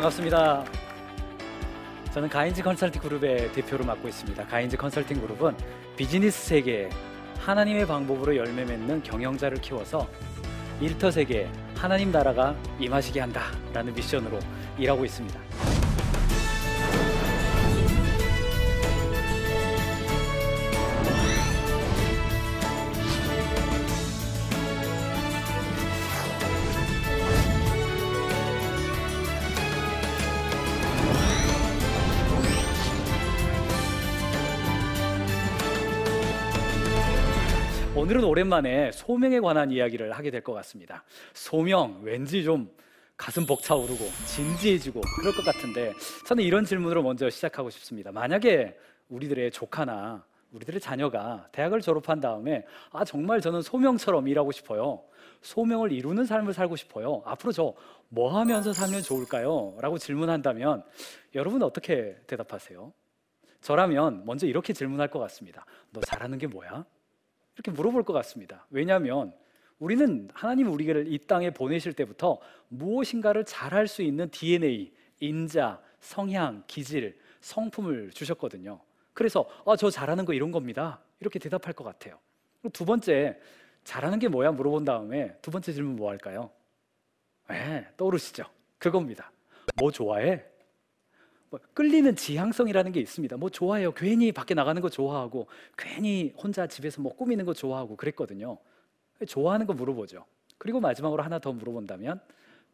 반갑습니다. 0.00 0.64
저는 2.14 2.28
가인즈 2.28 2.62
컨설팅 2.62 3.02
그룹의 3.02 3.52
대표를 3.52 3.84
맡고 3.84 4.08
있습니다. 4.08 4.46
가인즈 4.46 4.76
컨설팅 4.76 5.20
그룹은 5.20 5.54
비즈니스 5.96 6.46
세계에 6.46 6.88
하나님의 7.38 7.86
방법으로 7.86 8.34
열매 8.34 8.64
맺는 8.64 9.02
경영자를 9.02 9.60
키워서 9.60 10.08
일터 10.80 11.10
세계에 11.10 11.50
하나님 11.76 12.10
나라가 12.10 12.56
임하시게 12.78 13.20
한다라는 13.20 13.94
미션으로 13.94 14.38
일하고 14.78 15.04
있습니다. 15.04 15.69
오늘은 38.10 38.24
오랜만에 38.24 38.90
소명에 38.90 39.38
관한 39.38 39.70
이야기를 39.70 40.10
하게 40.10 40.32
될 40.32 40.40
것 40.42 40.52
같습니다. 40.54 41.04
소명 41.32 42.00
왠지 42.02 42.42
좀 42.42 42.68
가슴 43.16 43.46
벅차오르고 43.46 44.04
진지해지고 44.26 45.00
그럴 45.20 45.32
것 45.32 45.44
같은데 45.44 45.92
저는 46.26 46.42
이런 46.42 46.64
질문으로 46.64 47.04
먼저 47.04 47.30
시작하고 47.30 47.70
싶습니다. 47.70 48.10
만약에 48.10 48.76
우리들의 49.10 49.52
조카나 49.52 50.24
우리들의 50.50 50.80
자녀가 50.80 51.46
대학을 51.52 51.82
졸업한 51.82 52.20
다음에 52.20 52.64
아 52.90 53.04
정말 53.04 53.40
저는 53.40 53.62
소명처럼 53.62 54.26
일하고 54.26 54.50
싶어요. 54.50 55.04
소명을 55.42 55.92
이루는 55.92 56.24
삶을 56.24 56.52
살고 56.52 56.74
싶어요. 56.74 57.22
앞으로 57.24 57.52
저 57.52 57.74
뭐 58.08 58.36
하면서 58.36 58.72
살면 58.72 59.02
좋을까요? 59.02 59.76
라고 59.80 59.96
질문한다면 59.98 60.82
여러분 61.36 61.62
어떻게 61.62 62.16
대답하세요? 62.26 62.92
저라면 63.60 64.24
먼저 64.26 64.48
이렇게 64.48 64.72
질문할 64.72 65.06
것 65.10 65.20
같습니다. 65.20 65.64
너 65.92 66.00
잘하는 66.00 66.38
게 66.38 66.48
뭐야? 66.48 66.84
이렇게 67.60 67.70
물어볼 67.70 68.04
것 68.04 68.14
같습니다. 68.14 68.66
왜냐하면 68.70 69.34
우리는 69.78 70.28
하나님 70.32 70.72
우리를 70.72 71.12
이 71.12 71.18
땅에 71.26 71.50
보내실 71.50 71.92
때부터 71.92 72.38
무엇인가를 72.68 73.44
잘할 73.44 73.86
수 73.86 74.02
있는 74.02 74.30
DNA, 74.30 74.92
인자, 75.20 75.80
성향, 76.00 76.64
기질, 76.66 77.18
성품을 77.40 78.12
주셨거든요. 78.12 78.80
그래서 79.12 79.46
아, 79.66 79.76
저 79.76 79.90
잘하는 79.90 80.24
거 80.24 80.32
이런 80.32 80.50
겁니다. 80.50 81.00
이렇게 81.20 81.38
대답할 81.38 81.74
것 81.74 81.84
같아요. 81.84 82.18
두 82.72 82.86
번째, 82.86 83.38
잘하는 83.84 84.18
게 84.18 84.28
뭐야 84.28 84.52
물어본 84.52 84.86
다음에 84.86 85.36
두 85.42 85.50
번째 85.50 85.72
질문 85.72 85.96
뭐 85.96 86.10
할까요? 86.10 86.50
네, 87.48 87.86
떠오르시죠? 87.98 88.44
그겁니다. 88.78 89.30
뭐 89.76 89.90
좋아해? 89.90 90.44
뭐 91.50 91.58
끌리는 91.74 92.14
지향성이라는 92.14 92.92
게 92.92 93.00
있습니다. 93.00 93.36
뭐 93.36 93.50
좋아해요. 93.50 93.92
괜히 93.92 94.30
밖에 94.30 94.54
나가는 94.54 94.80
거 94.80 94.88
좋아하고 94.88 95.48
괜히 95.76 96.32
혼자 96.36 96.66
집에서 96.66 97.02
뭐 97.02 97.14
꾸미는 97.14 97.44
거 97.44 97.52
좋아하고 97.52 97.96
그랬거든요. 97.96 98.56
좋아하는 99.26 99.66
거 99.66 99.74
물어보죠. 99.74 100.24
그리고 100.58 100.80
마지막으로 100.80 101.22
하나 101.22 101.38
더 101.40 101.52
물어본다면 101.52 102.20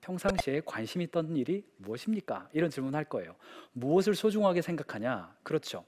평상시에 0.03 0.61
관심 0.67 1.01
있던 1.01 1.37
일이 1.37 1.65
무엇입니까? 1.79 2.51
이런 2.53 2.69
질문 2.69 2.95
할 2.95 3.05
거예요. 3.05 3.35
무엇을 3.73 4.15
소중하게 4.15 4.61
생각하냐? 4.61 5.35
그렇죠. 5.43 5.85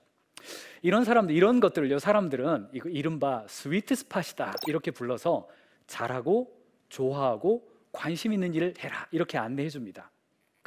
이런 0.80 1.04
사람들 1.04 1.34
이런 1.34 1.60
것들을요. 1.60 1.98
사람들은 1.98 2.70
이거 2.72 2.88
이른바 2.88 3.44
스위트 3.48 3.94
스팟이다 3.94 4.54
이렇게 4.66 4.90
불러서 4.90 5.48
잘하고 5.86 6.56
좋아하고 6.88 7.68
관심 7.92 8.32
있는 8.32 8.54
일을 8.54 8.74
해라 8.78 9.06
이렇게 9.10 9.36
안내해 9.36 9.68
줍니다. 9.68 10.10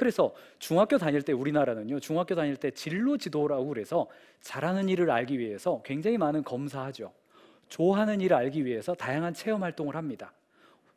그래서 0.01 0.33
중학교 0.57 0.97
다닐 0.97 1.21
때 1.21 1.31
우리나라는요 1.31 1.99
중학교 1.99 2.33
다닐 2.33 2.57
때 2.57 2.71
진로 2.71 3.17
지도라고 3.17 3.67
그래서 3.67 4.07
잘하는 4.41 4.89
일을 4.89 5.11
알기 5.11 5.37
위해서 5.37 5.83
굉장히 5.85 6.17
많은 6.17 6.43
검사하죠. 6.43 7.13
좋아하는 7.69 8.19
일을 8.19 8.35
알기 8.35 8.65
위해서 8.65 8.95
다양한 8.95 9.35
체험 9.35 9.61
활동을 9.61 9.95
합니다. 9.95 10.33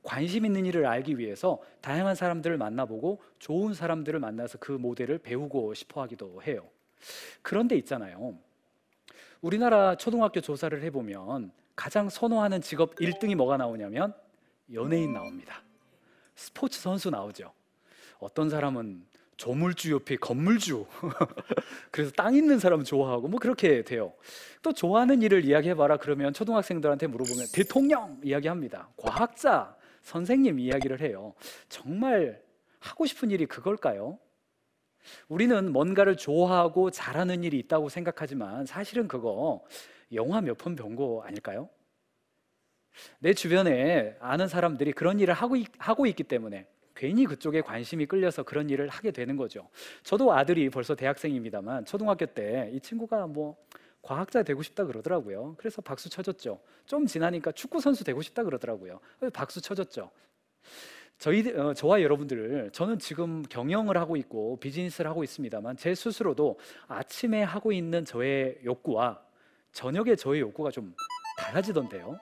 관심 0.02 0.46
있는 0.46 0.64
일을 0.64 0.86
알기 0.86 1.18
위해서 1.18 1.60
다양한 1.82 2.14
사람들을 2.14 2.56
만나보고 2.56 3.20
좋은 3.40 3.74
사람들을 3.74 4.18
만나서 4.20 4.56
그 4.56 4.72
모델을 4.72 5.18
배우고 5.18 5.74
싶어 5.74 6.00
하기도 6.00 6.42
해요. 6.42 6.66
그런데 7.42 7.76
있잖아요. 7.76 8.38
우리나라 9.42 9.96
초등학교 9.96 10.40
조사를 10.40 10.82
해보면 10.82 11.52
가장 11.76 12.08
선호하는 12.08 12.62
직업 12.62 12.94
1등이 12.94 13.34
뭐가 13.34 13.58
나오냐면 13.58 14.14
연예인 14.72 15.12
나옵니다. 15.12 15.62
스포츠 16.34 16.80
선수 16.80 17.10
나오죠 17.10 17.52
어떤 18.18 18.48
사람은 18.50 19.06
조물주 19.36 19.92
옆에 19.92 20.16
건물주 20.16 20.86
그래서 21.90 22.12
땅 22.12 22.34
있는 22.36 22.58
사람 22.58 22.84
좋아하고 22.84 23.28
뭐 23.28 23.40
그렇게 23.40 23.82
돼요 23.82 24.12
또 24.62 24.72
좋아하는 24.72 25.22
일을 25.22 25.44
이야기해봐라 25.44 25.96
그러면 25.96 26.32
초등학생들한테 26.32 27.08
물어보면 27.08 27.46
대통령 27.52 28.20
이야기합니다 28.22 28.90
과학자 28.96 29.76
선생님 30.02 30.60
이야기를 30.60 31.00
해요 31.00 31.34
정말 31.68 32.40
하고 32.78 33.06
싶은 33.06 33.30
일이 33.30 33.46
그걸까요? 33.46 34.18
우리는 35.28 35.72
뭔가를 35.72 36.16
좋아하고 36.16 36.90
잘하는 36.90 37.42
일이 37.44 37.58
있다고 37.58 37.88
생각하지만 37.88 38.66
사실은 38.66 39.08
그거 39.08 39.64
영화 40.12 40.40
몇 40.40 40.56
편 40.58 40.76
본 40.76 40.94
거 40.96 41.22
아닐까요? 41.26 41.68
내 43.18 43.34
주변에 43.34 44.16
아는 44.20 44.46
사람들이 44.48 44.92
그런 44.92 45.18
일을 45.18 45.34
하고, 45.34 45.56
하고 45.78 46.06
있기 46.06 46.22
때문에 46.24 46.66
괜히 46.94 47.24
그쪽에 47.24 47.60
관심이 47.60 48.06
끌려서 48.06 48.42
그런 48.42 48.70
일을 48.70 48.88
하게 48.88 49.10
되는 49.10 49.36
거죠. 49.36 49.68
저도 50.02 50.32
아들이 50.32 50.70
벌써 50.70 50.94
대학생입니다만 50.94 51.84
초등학교 51.84 52.26
때 52.26 52.70
이 52.72 52.80
친구가 52.80 53.26
뭐 53.26 53.56
과학자 54.02 54.42
되고 54.42 54.62
싶다 54.62 54.84
그러더라고요. 54.84 55.54
그래서 55.56 55.80
박수 55.80 56.08
쳐줬죠. 56.10 56.60
좀 56.86 57.06
지나니까 57.06 57.52
축구 57.52 57.80
선수 57.80 58.04
되고 58.04 58.20
싶다 58.22 58.44
그러더라고요. 58.44 59.00
박수 59.32 59.60
쳐줬죠. 59.60 60.10
저희 61.18 61.48
어, 61.56 61.72
저와 61.72 62.02
여러분들 62.02 62.70
저는 62.72 62.98
지금 62.98 63.42
경영을 63.42 63.96
하고 63.96 64.16
있고 64.16 64.58
비즈니스를 64.58 65.08
하고 65.08 65.22
있습니다만 65.24 65.76
제 65.76 65.94
스스로도 65.94 66.58
아침에 66.88 67.42
하고 67.42 67.72
있는 67.72 68.04
저의 68.04 68.58
욕구와 68.64 69.22
저녁에 69.72 70.16
저의 70.16 70.40
욕구가 70.40 70.70
좀 70.70 70.94
달라지던데요. 71.38 72.18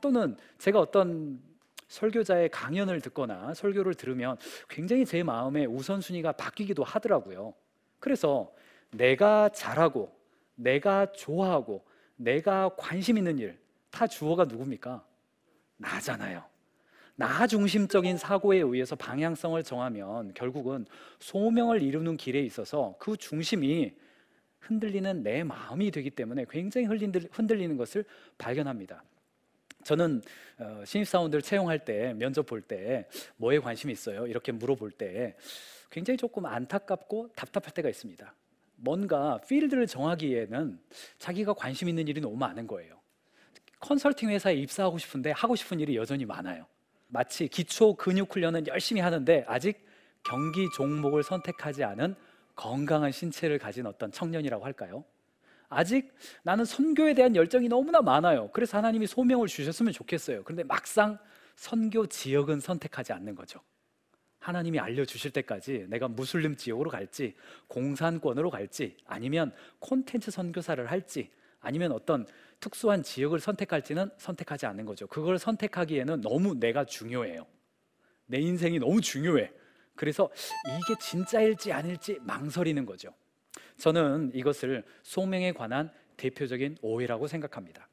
또는 0.00 0.36
제가 0.58 0.80
어떤 0.80 1.40
설교자의 1.90 2.48
강연을 2.50 3.00
듣거나 3.00 3.52
설교를 3.52 3.94
들으면 3.94 4.36
굉장히 4.68 5.04
제 5.04 5.22
마음의 5.22 5.66
우선순위가 5.66 6.32
바뀌기도 6.32 6.84
하더라고요. 6.84 7.52
그래서 7.98 8.52
내가 8.92 9.48
잘하고 9.50 10.16
내가 10.54 11.10
좋아하고 11.12 11.84
내가 12.16 12.70
관심 12.76 13.18
있는 13.18 13.38
일, 13.38 13.58
다 13.90 14.06
주어가 14.06 14.44
누굽니까? 14.44 15.04
나잖아요. 15.76 16.44
나 17.16 17.46
중심적인 17.46 18.16
사고에 18.16 18.58
의해서 18.58 18.94
방향성을 18.94 19.62
정하면 19.64 20.32
결국은 20.34 20.86
소명을 21.18 21.82
이루는 21.82 22.16
길에 22.16 22.40
있어서 22.40 22.94
그 22.98 23.16
중심이 23.16 23.92
흔들리는 24.60 25.22
내 25.22 25.42
마음이 25.42 25.90
되기 25.90 26.10
때문에 26.10 26.46
굉장히 26.48 26.86
흔들리는 26.86 27.76
것을 27.76 28.04
발견합니다. 28.38 29.02
저는 29.84 30.22
어, 30.58 30.82
신입사원들 30.84 31.42
채용할 31.42 31.84
때 31.84 32.12
면접 32.14 32.46
볼 32.46 32.62
때 32.62 33.06
뭐에 33.36 33.58
관심이 33.58 33.92
있어요? 33.92 34.26
이렇게 34.26 34.52
물어볼 34.52 34.90
때 34.92 35.36
굉장히 35.90 36.18
조금 36.18 36.46
안타깝고 36.46 37.30
답답할 37.34 37.72
때가 37.72 37.88
있습니다. 37.88 38.34
뭔가 38.76 39.38
필드를 39.46 39.86
정하기에는 39.86 40.80
자기가 41.18 41.54
관심 41.54 41.88
있는 41.88 42.08
일이 42.08 42.20
너무 42.20 42.36
많은 42.36 42.66
거예요. 42.66 43.00
컨설팅 43.80 44.30
회사에 44.30 44.54
입사하고 44.54 44.98
싶은데 44.98 45.30
하고 45.32 45.56
싶은 45.56 45.80
일이 45.80 45.96
여전히 45.96 46.24
많아요. 46.24 46.66
마치 47.08 47.48
기초 47.48 47.94
근육 47.94 48.32
훈련은 48.34 48.66
열심히 48.68 49.00
하는데 49.00 49.44
아직 49.48 49.84
경기 50.22 50.68
종목을 50.76 51.22
선택하지 51.22 51.82
않은 51.84 52.14
건강한 52.54 53.10
신체를 53.10 53.58
가진 53.58 53.86
어떤 53.86 54.12
청년이라고 54.12 54.64
할까요? 54.64 55.04
아직 55.70 56.12
나는 56.42 56.64
선교에 56.64 57.14
대한 57.14 57.34
열정이 57.34 57.68
너무나 57.68 58.02
많아요. 58.02 58.50
그래서 58.52 58.76
하나님이 58.76 59.06
소명을 59.06 59.46
주셨으면 59.46 59.92
좋겠어요. 59.92 60.42
그런데 60.42 60.64
막상 60.64 61.18
선교 61.56 62.06
지역은 62.06 62.60
선택하지 62.60 63.12
않는 63.12 63.34
거죠. 63.36 63.60
하나님이 64.40 64.80
알려주실 64.80 65.30
때까지 65.30 65.86
내가 65.88 66.08
무슬림 66.08 66.56
지역으로 66.56 66.90
갈지, 66.90 67.34
공산권으로 67.68 68.50
갈지, 68.50 68.96
아니면 69.06 69.52
콘텐츠 69.78 70.30
선교사를 70.30 70.90
할지, 70.90 71.30
아니면 71.60 71.92
어떤 71.92 72.26
특수한 72.58 73.02
지역을 73.02 73.38
선택할지는 73.38 74.10
선택하지 74.16 74.66
않는 74.66 74.86
거죠. 74.86 75.06
그걸 75.06 75.38
선택하기에는 75.38 76.22
너무 76.22 76.54
내가 76.54 76.84
중요해요. 76.84 77.46
내 78.26 78.40
인생이 78.40 78.78
너무 78.78 79.00
중요해. 79.00 79.52
그래서 79.94 80.30
이게 80.66 80.98
진짜일지 80.98 81.72
아닐지 81.72 82.18
망설이는 82.22 82.86
거죠. 82.86 83.12
저는 83.80 84.30
이것을 84.34 84.84
소명에 85.02 85.52
관한 85.52 85.90
대표적인 86.16 86.76
오해라고 86.82 87.26
생각합니다. 87.26 87.88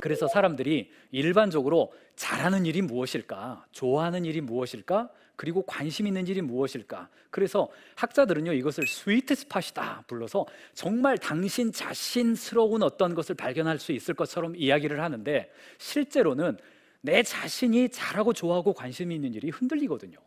그래서 0.00 0.28
사람들이 0.28 0.92
일반적으로 1.10 1.92
잘하는 2.14 2.66
일이 2.66 2.82
무엇일까, 2.82 3.66
좋아하는 3.72 4.24
일이 4.24 4.40
무엇일까, 4.40 5.10
그리고 5.36 5.62
관심 5.62 6.08
있는 6.08 6.26
일이 6.26 6.40
무엇일까? 6.42 7.08
그래서 7.30 7.68
학자들은요 7.94 8.52
이것을 8.54 8.86
스위트 8.88 9.36
스팟이다 9.36 10.04
불러서 10.08 10.46
정말 10.74 11.16
당신 11.16 11.70
자신스러운 11.70 12.82
어떤 12.82 13.14
것을 13.14 13.36
발견할 13.36 13.78
수 13.78 13.92
있을 13.92 14.14
것처럼 14.14 14.56
이야기를 14.56 15.00
하는데 15.00 15.48
실제로는 15.78 16.58
내 17.00 17.22
자신이 17.22 17.90
잘하고 17.90 18.32
좋아하고 18.32 18.72
관심 18.72 19.12
있는 19.12 19.32
일이 19.34 19.50
흔들리거든요. 19.50 20.18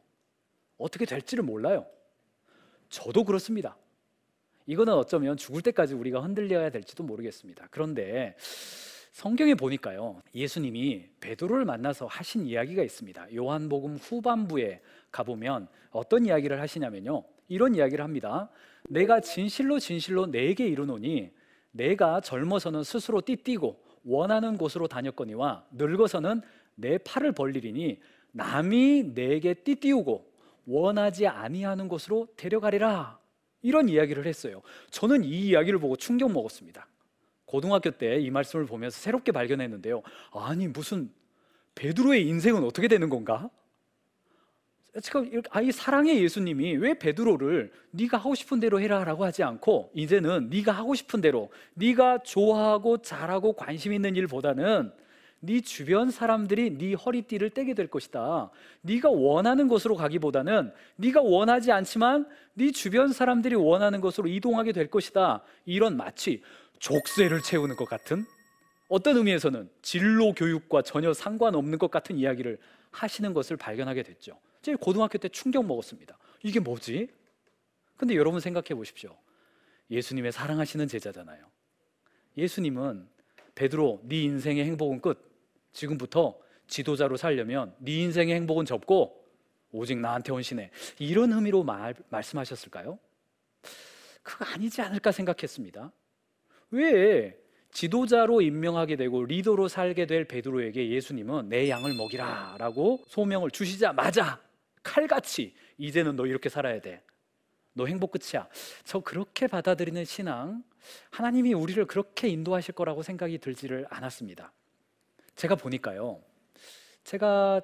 어떻게 0.77 1.05
될지를 1.05 1.43
몰라요. 1.43 1.85
저도 2.87 3.25
그렇습니다. 3.25 3.75
이거는 4.65 4.93
어쩌면 4.93 5.37
죽을 5.37 5.61
때까지 5.61 5.93
우리가 5.93 6.21
흔들려야 6.21 6.69
될지도 6.69 7.03
모르겠습니다. 7.03 7.67
그런데 7.71 8.35
성경에 9.11 9.55
보니까요. 9.55 10.21
예수님이 10.33 11.05
베드로를 11.19 11.65
만나서 11.65 12.05
하신 12.05 12.45
이야기가 12.45 12.81
있습니다. 12.83 13.35
요한복음 13.35 13.97
후반부에 13.97 14.81
가보면 15.11 15.67
어떤 15.91 16.25
이야기를 16.25 16.61
하시냐면요. 16.61 17.23
이런 17.49 17.75
이야기를 17.75 18.03
합니다. 18.03 18.49
내가 18.89 19.19
진실로 19.19 19.79
진실로 19.79 20.25
내게 20.25 20.67
이르노니 20.67 21.31
내가 21.71 22.21
젊어서는 22.21 22.83
스스로 22.83 23.21
띠띠고 23.21 23.83
원하는 24.05 24.57
곳으로 24.57 24.87
다녔거니와 24.87 25.65
늙어서는 25.71 26.41
내 26.75 26.97
팔을 26.97 27.33
벌리리니 27.33 27.99
남이 28.31 29.13
내게 29.13 29.53
띠띠우고 29.53 30.31
원하지 30.65 31.27
아니하는 31.27 31.87
곳으로 31.87 32.27
데려가리라. 32.37 33.20
이런 33.61 33.89
이야기를 33.89 34.25
했어요. 34.25 34.61
저는 34.89 35.23
이 35.23 35.47
이야기를 35.49 35.79
보고 35.79 35.95
충격 35.95 36.31
먹었습니다. 36.31 36.87
고등학교 37.45 37.91
때 37.91 38.17
이 38.19 38.29
말씀을 38.29 38.65
보면서 38.65 38.97
새롭게 38.99 39.31
발견했는데요. 39.31 40.01
아니 40.33 40.67
무슨 40.67 41.11
베드로의 41.75 42.27
인생은 42.27 42.63
어떻게 42.63 42.87
되는 42.87 43.09
건가? 43.09 43.49
지금 45.01 45.41
아이 45.51 45.71
사랑의 45.71 46.21
예수님이 46.21 46.75
왜 46.75 46.93
베드로를 46.93 47.71
네가 47.91 48.17
하고 48.17 48.35
싶은 48.35 48.59
대로 48.59 48.81
해라라고 48.81 49.23
하지 49.23 49.41
않고 49.41 49.91
이제는 49.93 50.49
네가 50.49 50.73
하고 50.73 50.95
싶은 50.95 51.21
대로 51.21 51.49
네가 51.75 52.19
좋아하고 52.23 52.97
잘하고 53.01 53.53
관심 53.53 53.93
있는 53.93 54.17
일보다는 54.17 54.91
네 55.43 55.59
주변 55.59 56.11
사람들이 56.11 56.77
네 56.77 56.93
허리띠를 56.93 57.49
떼게 57.49 57.73
될 57.73 57.87
것이다. 57.87 58.51
네가 58.81 59.09
원하는 59.09 59.67
곳으로 59.67 59.95
가기보다는 59.95 60.71
네가 60.97 61.21
원하지 61.21 61.71
않지만 61.71 62.27
네 62.53 62.71
주변 62.71 63.11
사람들이 63.11 63.55
원하는 63.55 64.01
곳으로 64.01 64.27
이동하게 64.27 64.71
될 64.71 64.87
것이다. 64.89 65.43
이런 65.65 65.97
마치 65.97 66.43
족쇄를 66.77 67.41
채우는 67.41 67.75
것 67.75 67.85
같은 67.85 68.23
어떤 68.87 69.17
의미에서는 69.17 69.69
진로 69.81 70.33
교육과 70.33 70.83
전혀 70.83 71.11
상관없는 71.11 71.79
것 71.79 71.89
같은 71.89 72.17
이야기를 72.17 72.59
하시는 72.91 73.33
것을 73.33 73.57
발견하게 73.57 74.03
됐죠. 74.03 74.39
제가 74.61 74.77
고등학교 74.79 75.17
때 75.17 75.27
충격 75.27 75.65
먹었습니다. 75.65 76.17
이게 76.43 76.59
뭐지? 76.59 77.07
근데 77.97 78.15
여러분 78.15 78.39
생각해 78.39 78.75
보십시오. 78.75 79.15
예수님의 79.89 80.31
사랑하시는 80.31 80.87
제자잖아요. 80.87 81.45
예수님은 82.37 83.07
베드로, 83.55 84.01
네 84.03 84.23
인생의 84.23 84.65
행복은 84.65 85.01
끝. 85.01 85.30
지금부터 85.73 86.37
지도자로 86.67 87.17
살려면 87.17 87.75
네 87.79 87.97
인생의 87.99 88.35
행복은 88.35 88.65
접고 88.65 89.21
오직 89.71 89.97
나한테 89.97 90.31
헌신해. 90.31 90.71
이런 90.99 91.31
의미로 91.31 91.63
말, 91.63 91.95
말씀하셨을까요? 92.09 92.99
그거 94.23 94.45
아니지 94.45 94.81
않을까 94.81 95.11
생각했습니다. 95.11 95.91
왜 96.71 97.37
지도자로 97.71 98.41
임명하게 98.41 98.97
되고 98.97 99.23
리더로 99.23 99.67
살게 99.67 100.05
될 100.05 100.25
베드로에게 100.25 100.89
예수님은 100.89 101.49
내 101.49 101.69
양을 101.69 101.93
먹이라라고 101.95 103.03
소명을 103.07 103.51
주시자마자 103.51 104.41
칼같이 104.83 105.55
이제는 105.77 106.15
너 106.15 106.25
이렇게 106.25 106.49
살아야 106.49 106.81
돼. 106.81 107.03
너 107.73 107.85
행복 107.85 108.11
끝이야. 108.11 108.47
저 108.83 108.99
그렇게 108.99 109.47
받아들이는 109.47 110.03
신앙 110.03 110.63
하나님이 111.11 111.53
우리를 111.53 111.85
그렇게 111.85 112.27
인도하실 112.27 112.75
거라고 112.75 113.03
생각이 113.03 113.37
들지를 113.37 113.87
않았습니다. 113.89 114.51
제가 115.41 115.55
보니까요. 115.55 116.21
제가 117.03 117.61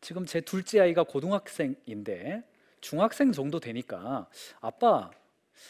지금 0.00 0.26
제 0.26 0.40
둘째 0.40 0.80
아이가 0.80 1.04
고등학생인데 1.04 2.42
중학생 2.80 3.30
정도 3.30 3.60
되니까 3.60 4.28
아빠 4.60 5.08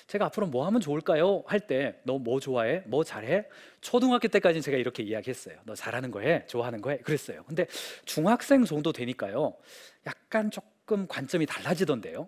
제가 0.07 0.25
앞으로 0.27 0.47
뭐 0.47 0.65
하면 0.67 0.81
좋을까요? 0.81 1.43
할 1.47 1.61
때 1.67 2.01
너 2.07 2.19
뭐 2.19 2.41
좋아해? 2.41 2.83
뭐 2.87 3.05
잘해? 3.05 3.47
초등학교 3.83 4.29
때까지는 4.29 4.63
제가 4.63 4.79
이렇게 4.79 5.03
이야기했어요. 5.03 5.59
너 5.65 5.75
잘하는 5.75 6.11
거 6.11 6.21
해? 6.21 6.47
좋아하는 6.47 6.81
거 6.81 6.91
해? 6.93 6.97
그랬어요. 6.99 7.45
근데 7.45 7.67
중학생 8.07 8.65
정도 8.65 8.91
되니까요. 8.95 9.55
약간 10.07 10.51
조금 10.51 11.07
관점이 11.07 11.45
달라지던데요. 11.45 12.27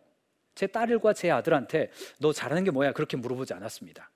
제 0.54 0.66
딸과 0.66 1.14
제 1.14 1.30
아들한테 1.30 1.90
너 2.18 2.34
잘하는 2.34 2.64
게 2.64 2.70
뭐야? 2.70 2.92
그렇게 2.92 3.16
물어보지 3.16 3.54
않았습니다. 3.54 4.10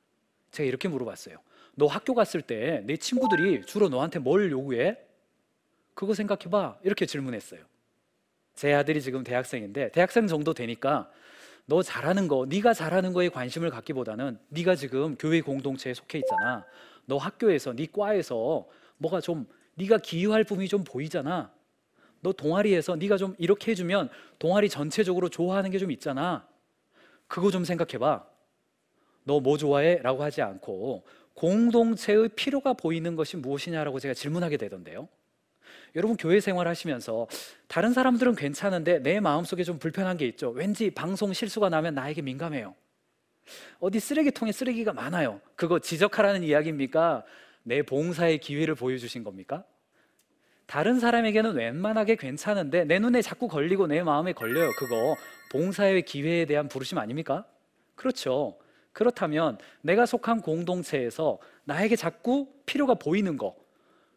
제가 0.51 0.67
이렇게 0.69 0.89
물어봤어요. 0.89 1.39
너 1.77 1.87
학교 1.87 2.15
갔을 2.15 2.43
때 2.43 2.83
내 2.85 2.97
친구들이 2.97 3.63
주로 3.67 3.89
너한테 3.89 4.19
뭘 4.19 4.51
요구해? 4.51 4.99
그거 5.95 6.15
생각해 6.15 6.51
봐. 6.51 6.79
이렇게 6.83 7.07
질문했어요. 7.07 7.61
제 8.55 8.73
아들이 8.73 9.03
지금 9.03 9.25
대학생인데 9.25 9.91
대학생 9.91 10.27
정도 10.27 10.55
되니까 10.55 11.11
너 11.67 11.83
잘하는 11.83 12.29
거, 12.29 12.47
네가 12.47 12.75
잘하는 12.75 13.13
거에 13.13 13.29
관심을 13.29 13.71
갖기보다는 13.71 14.39
네가 14.49 14.75
지금 14.77 15.17
교회 15.17 15.41
공동체에 15.41 15.95
속해 15.95 16.19
있잖아. 16.19 16.65
너 17.07 17.17
학교에서 17.17 17.73
네 17.73 17.87
과에서 17.93 18.67
뭐가 18.99 19.21
좀 19.21 19.47
네가 19.75 19.99
기여할 19.99 20.45
부분이 20.45 20.69
좀 20.69 20.85
보이잖아. 20.85 21.53
너 22.21 22.33
동아리에서 22.33 22.97
네가 22.97 23.17
좀 23.17 23.35
이렇게 23.39 23.73
해주면 23.73 24.09
동아리 24.39 24.69
전체적으로 24.69 25.29
좋아하는 25.29 25.71
게 25.71 25.79
좀 25.79 25.91
있잖아. 25.91 26.47
그거 27.27 27.51
좀 27.51 27.65
생각해봐. 27.65 28.25
너 29.25 29.41
뭐 29.41 29.57
좋아해? 29.57 29.99
라고 30.03 30.23
하지 30.23 30.43
않고 30.43 31.05
공동체의 31.35 32.31
필요가 32.31 32.73
보이는 32.73 33.17
것이 33.17 33.37
무엇이냐라고 33.37 33.99
제가 33.99 34.15
질문하게 34.15 34.57
되던데요. 34.57 35.09
여러분 35.97 36.17
교회 36.17 36.41
생활 36.41 36.67
하시면서 36.67 37.29
다른 37.69 37.93
사람들은 37.93 38.35
괜찮은데 38.35 38.99
내 39.01 39.21
마음속에 39.21 39.63
좀 39.63 39.79
불편한 39.79 40.17
게 40.17 40.27
있죠. 40.27 40.51
왠지 40.51 40.91
방송 40.91 41.33
실수가 41.33 41.69
나면 41.69 41.95
나에게 41.95 42.23
민감해요. 42.23 42.75
어디 43.79 44.01
쓰레기통에 44.01 44.53
쓰레기가 44.53 44.93
많아요. 44.93 45.41
그거 45.55 45.79
지적하라는 45.79 46.43
이야기입니까? 46.43 47.25
내 47.63 47.83
봉사의 47.83 48.39
기회를 48.39 48.75
보여주신 48.75 49.23
겁니까? 49.23 49.65
다른 50.67 50.99
사람에게는 50.99 51.55
웬만하게 51.55 52.17
괜찮은데 52.17 52.85
내 52.85 52.99
눈에 52.99 53.23
자꾸 53.23 53.49
걸리고 53.49 53.87
내 53.87 54.03
마음에 54.03 54.33
걸려요. 54.33 54.71
그거 54.79 55.17
봉사의 55.53 56.03
기회에 56.03 56.47
대한 56.47 56.69
부르심 56.69 56.99
아닙니까? 56.99 57.47
그렇죠. 57.95 58.57
그렇다면 58.95 59.59
내가 59.83 60.07
속한 60.07 60.41
공동체에서 60.41 61.39
나에게 61.65 61.97
자꾸 61.97 62.49
필요가 62.65 62.95
보이는 62.95 63.37
거, 63.37 63.55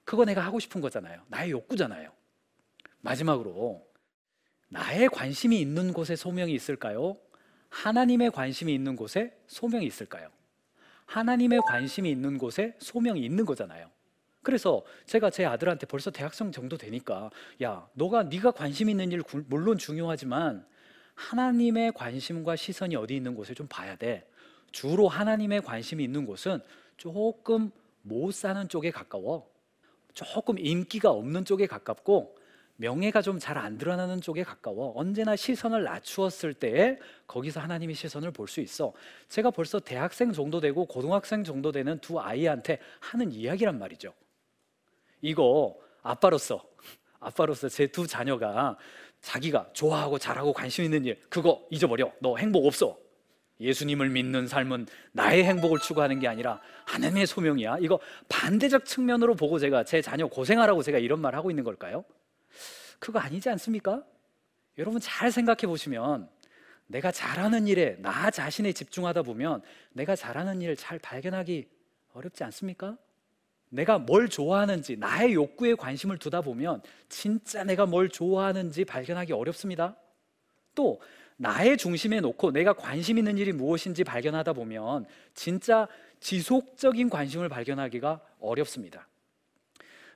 그거 0.06 0.24
내가 0.24 0.40
하고 0.42 0.60
싶은 0.60 0.80
거잖아요. 0.80 1.22
나의 1.28 1.52
욕구잖아요. 1.52 2.10
마지막으로 3.02 3.86
나의 4.70 5.10
관심이 5.10 5.60
있는 5.60 5.92
곳에 5.92 6.16
소명이 6.16 6.54
있을까요? 6.54 7.18
하나님의 7.70 8.32
관심이 8.32 8.74
있는 8.74 8.96
곳에 8.96 9.38
소명이 9.48 9.86
있을까요? 9.86 10.30
하나님의 11.06 11.62
관심이 11.66 12.10
있는 12.10 12.38
곳에 12.38 12.76
소명이 12.80 13.20
있는 13.22 13.46
거잖아요. 13.46 13.90
그래서 14.44 14.84
제가 15.06 15.30
제 15.30 15.46
아들한테 15.46 15.88
벌써 15.88 16.12
대학생 16.12 16.52
정도 16.52 16.78
되니까 16.78 17.32
야, 17.64 17.90
너가 17.94 18.24
네가 18.24 18.52
관심 18.52 18.90
있는 18.90 19.12
일 19.12 19.24
물론 19.48 19.78
중요하지만 19.78 20.66
하나님의 21.16 21.94
관심과 21.94 22.56
시선이 22.56 22.96
어디 22.96 23.16
있는 23.16 23.34
곳에 23.34 23.54
좀 23.54 23.68
봐야 23.68 23.96
돼. 23.96 24.30
주로 24.72 25.08
하나님의 25.08 25.62
관심이 25.62 26.04
있는 26.04 26.26
곳은 26.26 26.60
조금 26.98 27.72
못 28.02 28.34
사는 28.34 28.68
쪽에 28.70 28.92
가까워. 28.92 29.50
조금 30.14 30.58
인기가 30.60 31.12
없는 31.12 31.46
쪽에 31.46 31.68
가깝고 31.68 32.36
명예가 32.80 33.22
좀 33.24 33.40
잘 33.40 33.58
안 33.58 33.78
드러나는 33.78 34.22
쪽에 34.22 34.44
가까워. 34.44 34.94
언제나 34.96 35.36
시선을 35.36 35.84
낮추었을 35.84 36.54
때 36.54 37.00
거기서 37.26 37.60
하나님의 37.60 37.96
시선을 37.96 38.32
볼 38.32 38.48
수 38.48 38.62
있어. 38.62 38.94
제가 39.30 39.50
벌써 39.52 39.80
대학생 39.80 40.32
정도 40.32 40.60
되고 40.60 40.86
고등학생 40.86 41.44
정도 41.44 41.72
되는 41.72 41.98
두 42.00 42.20
아이한테 42.20 42.80
하는 43.00 43.32
이야기란 43.32 43.80
말이죠. 43.80 44.14
이거 45.22 45.76
아빠로서 46.04 46.64
아빠로서 47.20 47.68
제 47.68 47.88
두 47.88 48.06
자녀가 48.06 48.78
자기가 49.22 49.70
좋아하고 49.74 50.20
잘하고 50.20 50.54
관심 50.54 50.86
있는 50.86 51.04
일 51.06 51.20
그거 51.30 51.66
잊어버려. 51.72 52.12
너 52.20 52.38
행복 52.38 52.66
없어. 52.68 52.98
예수님을 53.60 54.10
믿는 54.10 54.48
삶은 54.48 54.88
나의 55.12 55.44
행복을 55.44 55.80
추구하는 55.80 56.20
게 56.20 56.28
아니라 56.28 56.62
하나님의 56.86 57.26
소명이야. 57.26 57.78
이거 57.80 58.00
반대적 58.30 58.86
측면으로 58.86 59.36
보고 59.36 59.58
제가 59.60 59.84
제 59.84 60.02
자녀 60.02 60.28
고생하라고 60.28 60.84
제가 60.84 61.00
이런 61.00 61.20
말 61.20 61.36
하고 61.36 61.50
있는 61.50 61.64
걸까요? 61.64 62.06
그거 63.00 63.20
아니지 63.20 63.50
않습니까? 63.50 64.04
여러분 64.78 65.00
잘 65.02 65.32
생각해 65.32 65.62
보시면 65.62 66.30
내가 66.88 67.12
잘하는 67.12 67.68
일에 67.68 67.98
나 68.00 68.30
자신에 68.30 68.72
집중하다 68.72 69.24
보면 69.24 69.62
내가 69.92 70.16
잘하는 70.16 70.62
일을 70.62 70.76
잘 70.76 71.00
발견하기 71.00 71.68
어렵지 72.14 72.44
않습니까? 72.46 72.98
내가 73.70 73.98
뭘 73.98 74.30
좋아하는지 74.30 74.96
나의 74.98 75.34
욕구에 75.34 75.76
관심을 75.76 76.18
두다 76.18 76.42
보면 76.42 76.82
진짜 77.10 77.64
내가 77.64 77.86
뭘 77.86 78.08
좋아하는지 78.10 78.86
발견하기 78.86 79.34
어렵습니다. 79.34 79.98
또 80.74 81.02
나의 81.38 81.78
중심에 81.78 82.20
놓고 82.20 82.52
내가 82.52 82.74
관심 82.74 83.18
있는 83.18 83.38
일이 83.38 83.52
무엇인지 83.54 84.04
발견하다 84.04 84.54
보면 84.54 85.06
진짜 85.34 85.88
지속적인 86.20 87.10
관심을 87.10 87.48
발견하기가 87.48 88.22
어렵습니다. 88.40 89.08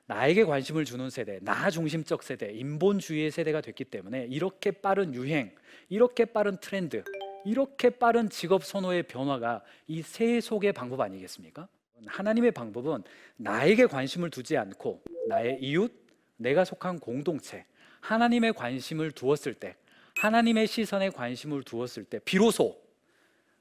나에게 0.07 0.43
관심을 0.43 0.83
주는 0.83 1.09
세대, 1.09 1.39
나 1.41 1.69
중심적 1.69 2.23
세대, 2.23 2.51
인본주의의 2.51 3.31
세대가 3.31 3.61
됐기 3.61 3.85
때문에 3.85 4.25
이렇게 4.29 4.71
빠른 4.71 5.13
유행, 5.13 5.55
이렇게 5.89 6.25
빠른 6.25 6.57
트렌드, 6.59 7.03
이렇게 7.45 7.89
빠른 7.91 8.29
직업 8.29 8.65
선호의 8.65 9.03
변화가 9.03 9.61
이 9.87 10.01
세 10.01 10.41
속의 10.41 10.73
방법 10.73 11.01
아니겠습니까? 11.01 11.67
하나님의 12.07 12.51
방법은 12.51 13.03
나에게 13.37 13.85
관심을 13.85 14.31
두지 14.31 14.57
않고 14.57 15.01
나의 15.29 15.59
이웃, 15.61 15.93
내가 16.37 16.65
속한 16.65 16.99
공동체, 16.99 17.65
하나님의 18.01 18.53
관심을 18.53 19.11
두었을 19.11 19.53
때, 19.53 19.75
하나님의 20.21 20.67
시선에 20.67 21.09
관심을 21.09 21.63
두었을 21.63 22.03
때, 22.03 22.19
비로소 22.19 22.79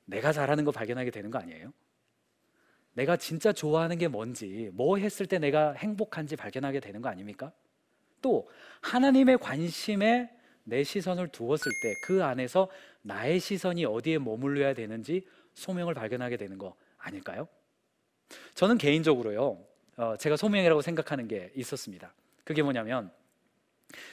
내가 0.05 0.31
잘하는 0.31 0.64
거 0.64 0.71
발견하게 0.73 1.11
되는 1.11 1.31
거 1.31 1.38
아니에요? 1.38 1.73
내가 2.93 3.17
진짜 3.17 3.50
좋아하는 3.50 3.97
게 3.97 4.09
뭔지, 4.09 4.69
뭐 4.75 4.99
했을 4.99 5.25
때 5.25 5.38
내가 5.38 5.73
행복한지 5.73 6.37
발견하게 6.37 6.81
되는 6.81 7.00
거 7.00 7.09
아닙니까? 7.09 7.50
또 8.21 8.50
하나님의 8.83 9.38
관심에 9.38 10.31
내 10.64 10.85
시선을 10.85 11.29
두었을 11.29 11.73
때 11.83 11.95
그 12.07 12.23
안에서 12.23 12.69
나의 13.00 13.40
시선이 13.40 13.87
어디에 13.87 14.19
머물러야 14.19 14.75
되는지 14.75 15.26
소명을 15.55 15.95
발견하게 15.95 16.37
되는 16.37 16.59
거 16.59 16.76
아닐까요? 16.99 17.49
저는 18.55 18.76
개인적으로요, 18.76 19.64
어, 19.97 20.17
제가 20.19 20.37
소명이라고 20.37 20.83
생각하는 20.83 21.26
게 21.26 21.52
있었습니다. 21.55 22.12
그게 22.45 22.62
뭐냐면 22.62 23.11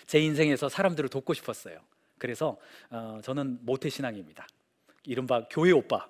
제 0.05 0.19
인생에서 0.21 0.69
사람들을 0.69 1.09
돕고 1.09 1.33
싶었어요. 1.33 1.81
그래서 2.17 2.57
어, 2.89 3.19
저는 3.23 3.59
모태 3.61 3.89
신앙입니다. 3.89 4.47
이른바 5.05 5.45
교회 5.49 5.71
오빠. 5.71 6.07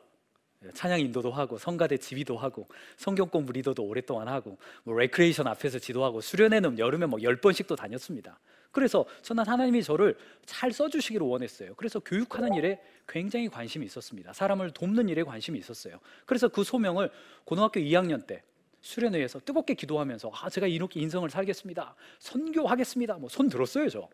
찬양 0.73 0.99
인도도 0.99 1.29
하고 1.31 1.59
성가대 1.59 1.97
지휘도 1.97 2.35
하고 2.35 2.67
성경 2.97 3.29
공부 3.29 3.51
리더도 3.53 3.83
오랫동안 3.83 4.27
하고 4.27 4.57
뭐 4.83 4.97
레크레이션 4.97 5.45
앞에서 5.45 5.77
지도하고 5.77 6.19
수련회는 6.19 6.79
여름에 6.79 7.05
뭐 7.05 7.21
열번씩도 7.21 7.75
다녔습니다. 7.75 8.39
그래서 8.71 9.05
저는 9.21 9.45
하나님이 9.45 9.83
저를 9.83 10.17
잘 10.45 10.71
써주시기를 10.71 11.25
원했어요. 11.25 11.75
그래서 11.75 11.99
교육하는 11.99 12.55
일에 12.55 12.81
굉장히 13.07 13.49
관심이 13.49 13.85
있었습니다. 13.85 14.33
사람을 14.33 14.71
돕는 14.71 15.09
일에 15.09 15.23
관심이 15.23 15.59
있었어요. 15.59 15.99
그래서 16.25 16.47
그 16.47 16.63
소명을 16.63 17.11
고등학교 17.45 17.79
2학년 17.79 18.25
때 18.25 18.41
수련회에서 18.81 19.39
뜨겁게 19.41 19.75
기도하면서 19.75 20.31
아 20.33 20.49
제가 20.49 20.65
이렇게 20.65 20.99
인성을 20.99 21.29
살겠습니다. 21.29 21.95
선교하겠습니다. 22.19 23.17
뭐 23.17 23.29
손 23.29 23.47
들었어요, 23.47 23.89
저. 23.89 24.09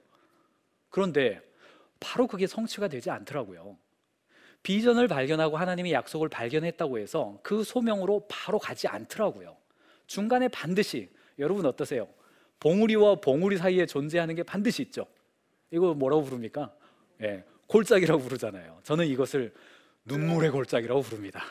그런데 0.90 1.42
바로 2.00 2.28
그게 2.28 2.48
성취가 2.48 2.88
되지 2.88 3.10
않더라고요. 3.10 3.78
비전을 4.64 5.08
발견하고 5.08 5.58
하나님의 5.58 5.92
약속을 5.92 6.30
발견했다고 6.30 7.00
해서 7.00 7.40
그 7.44 7.64
소명으로 7.64 8.28
바로 8.30 8.60
가지 8.60 8.88
않더라고요. 8.88 9.58
중간에 10.08 10.48
반드시 10.48 11.10
여러분 11.40 11.66
어떠세요? 11.66 12.08
봉우리와 12.60 13.16
봉우리 13.16 13.58
사이에 13.58 13.86
존재하는 13.86 14.36
게 14.36 14.44
반드시 14.44 14.82
있죠. 14.84 15.06
이거 15.72 15.94
뭐라고 15.94 16.24
부릅니까? 16.24 16.74
예, 17.22 17.44
골짜기라고 17.68 18.22
부르잖아요. 18.22 18.80
저는 18.84 19.08
이것을 19.08 19.54
눈물의 20.06 20.52
골짜기라고 20.52 21.02
부릅니다. 21.02 21.44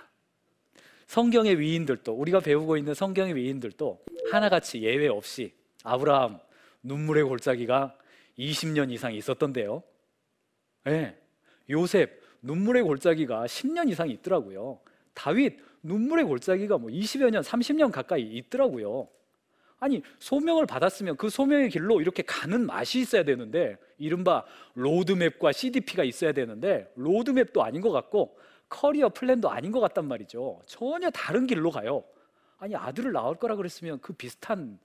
성경의 1.07 1.59
위인들도 1.59 2.13
우리가 2.13 2.41
배우고 2.41 2.79
있는 2.79 2.95
성경의 2.95 3.37
위인들도 3.37 4.03
하나같이 4.31 4.83
예외 4.83 5.09
없이 5.09 5.53
아브라함 5.85 6.39
눈물의 6.83 7.25
골짜기가 7.25 7.97
20년 8.39 8.91
이상 8.91 9.15
있었던데요. 9.15 9.83
예, 10.89 11.17
요셉 11.71 12.21
눈물의 12.43 12.83
골짜기가 12.83 13.47
10년 13.47 13.89
이상 13.91 14.09
있더라고요. 14.09 14.81
다윗 15.15 15.59
눈물의 15.83 16.25
골짜기가 16.25 16.79
뭐 16.79 16.91
20여 16.91 17.31
년, 17.31 17.43
30년 17.43 17.91
가까이 17.91 18.23
있더라고요. 18.23 19.09
아니 19.79 20.01
소명을 20.21 20.67
받았으면 20.67 21.17
그 21.17 21.29
소명의 21.29 21.69
길로 21.69 22.01
이렇게 22.01 22.23
가는 22.23 22.65
맛이 22.65 23.01
있어야 23.01 23.25
되는데 23.25 23.77
이른바 23.99 24.45
로드맵과 24.75 25.51
CDP가 25.51 26.05
있어야 26.05 26.33
되는데 26.33 26.93
로드맵도 26.95 27.63
아닌 27.65 27.81
것 27.81 27.91
같고 27.91 28.37
커리어 28.69 29.09
플랜도 29.09 29.51
아닌 29.51 29.73
것 29.73 29.81
같단 29.81 30.07
말이죠. 30.07 30.61
전혀 30.67 31.11
다른 31.11 31.49
길로 31.49 31.71
가요. 31.71 32.05
아니 32.59 32.77
아들을 32.77 33.11
낳을 33.11 33.35
거라 33.35 33.57
그랬으면 33.57 34.01
그 34.01 34.13
비슷한 34.13 34.79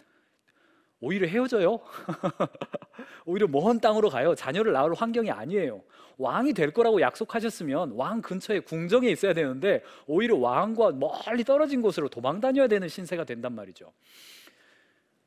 오히려 1.00 1.28
헤어져요. 1.28 1.80
오히려 3.26 3.48
먼 3.48 3.80
땅으로 3.80 4.10
가요. 4.10 4.34
자녀를 4.36 4.74
낳을 4.74 4.94
환경이 4.94 5.30
아니에요. 5.30 5.82
왕이 6.18 6.54
될 6.54 6.72
거라고 6.72 7.00
약속하셨으면 7.00 7.92
왕 7.92 8.22
근처에 8.22 8.62
궁정에 8.62 9.10
있어야 9.10 9.34
되는데 9.34 9.84
오히려 10.08 10.36
왕과 10.38 10.94
멀리 10.94 11.44
떨어진 11.44 11.82
곳으로 11.82 12.10
도망 12.10 12.40
다녀야 12.40 12.68
되는 12.68 12.88
신세가 12.88 13.26
된단 13.26 13.54
말이죠. 13.54 13.92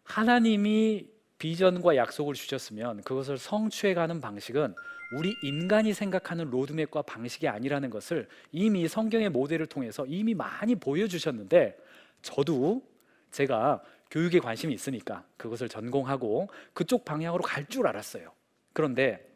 하나님이 0.03 1.07
비전과 1.39 1.97
약속을 1.97 2.35
주셨으면 2.35 3.03
그것을 3.03 3.39
성취해 3.39 3.95
가는 3.95 4.21
방식은 4.21 4.75
우리 5.13 5.35
인간이 5.43 5.95
생각하는 5.95 6.51
로드맵과 6.51 7.03
방식이 7.03 7.49
아니라는 7.49 7.91
것을 7.91 8.29
이미 8.53 8.87
성경의 8.89 9.31
모델을 9.31 9.67
통해서 9.67 10.05
이미 10.07 10.35
많이 10.35 10.75
보여주셨는데 10.75 11.77
저도 12.23 12.83
제가 13.31 13.83
교육에 14.11 14.41
관심이 14.41 14.75
있으니까 14.75 15.25
그것을 15.37 15.69
전공하고 15.69 16.49
그쪽 16.73 17.05
방향으로 17.05 17.43
갈 17.43 17.67
줄 17.69 17.87
알았어요. 17.87 18.33
그런데 18.73 19.29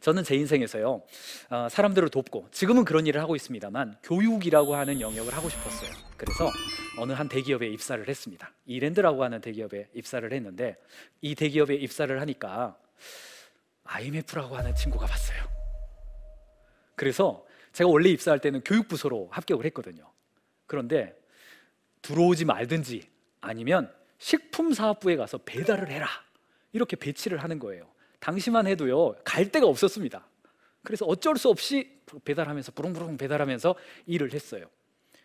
저는 0.00 0.24
제 0.24 0.34
인생에서요 0.34 1.02
어, 1.50 1.68
사람들을 1.70 2.08
돕고 2.08 2.48
지금은 2.50 2.84
그런 2.84 3.06
일을 3.06 3.20
하고 3.20 3.36
있습니다만 3.36 3.98
교육이라고 4.02 4.74
하는 4.74 5.00
영역을 5.00 5.34
하고 5.34 5.48
싶었어요. 5.48 5.90
그래서 6.16 6.50
어느 6.98 7.12
한 7.12 7.28
대기업에 7.28 7.68
입사를 7.68 8.06
했습니다. 8.08 8.52
이랜드라고 8.66 9.22
하는 9.22 9.40
대기업에 9.40 9.90
입사를 9.94 10.30
했는데 10.32 10.76
이 11.20 11.34
대기업에 11.34 11.74
입사를 11.76 12.20
하니까 12.20 12.76
IMF라고 13.84 14.56
하는 14.56 14.74
친구가 14.74 15.06
봤어요. 15.06 15.44
그래서 16.96 17.46
제가 17.72 17.88
원래 17.88 18.08
입사할 18.08 18.40
때는 18.40 18.62
교육부서로 18.64 19.28
합격을 19.30 19.64
했거든요. 19.66 20.10
그런데 20.66 21.16
들어오지 22.02 22.44
말든지 22.46 23.08
아니면 23.40 23.92
식품사업부에 24.18 25.16
가서 25.16 25.38
배달을 25.38 25.90
해라. 25.90 26.08
이렇게 26.72 26.96
배치를 26.96 27.38
하는 27.38 27.58
거예요. 27.58 27.88
당시만 28.20 28.66
해도요, 28.66 29.14
갈 29.24 29.50
데가 29.50 29.66
없었습니다. 29.66 30.26
그래서 30.82 31.04
어쩔 31.06 31.36
수 31.36 31.48
없이 31.48 32.00
배달하면서 32.24 32.72
부릉부릉 32.72 33.16
배달하면서 33.16 33.74
일을 34.06 34.32
했어요. 34.32 34.66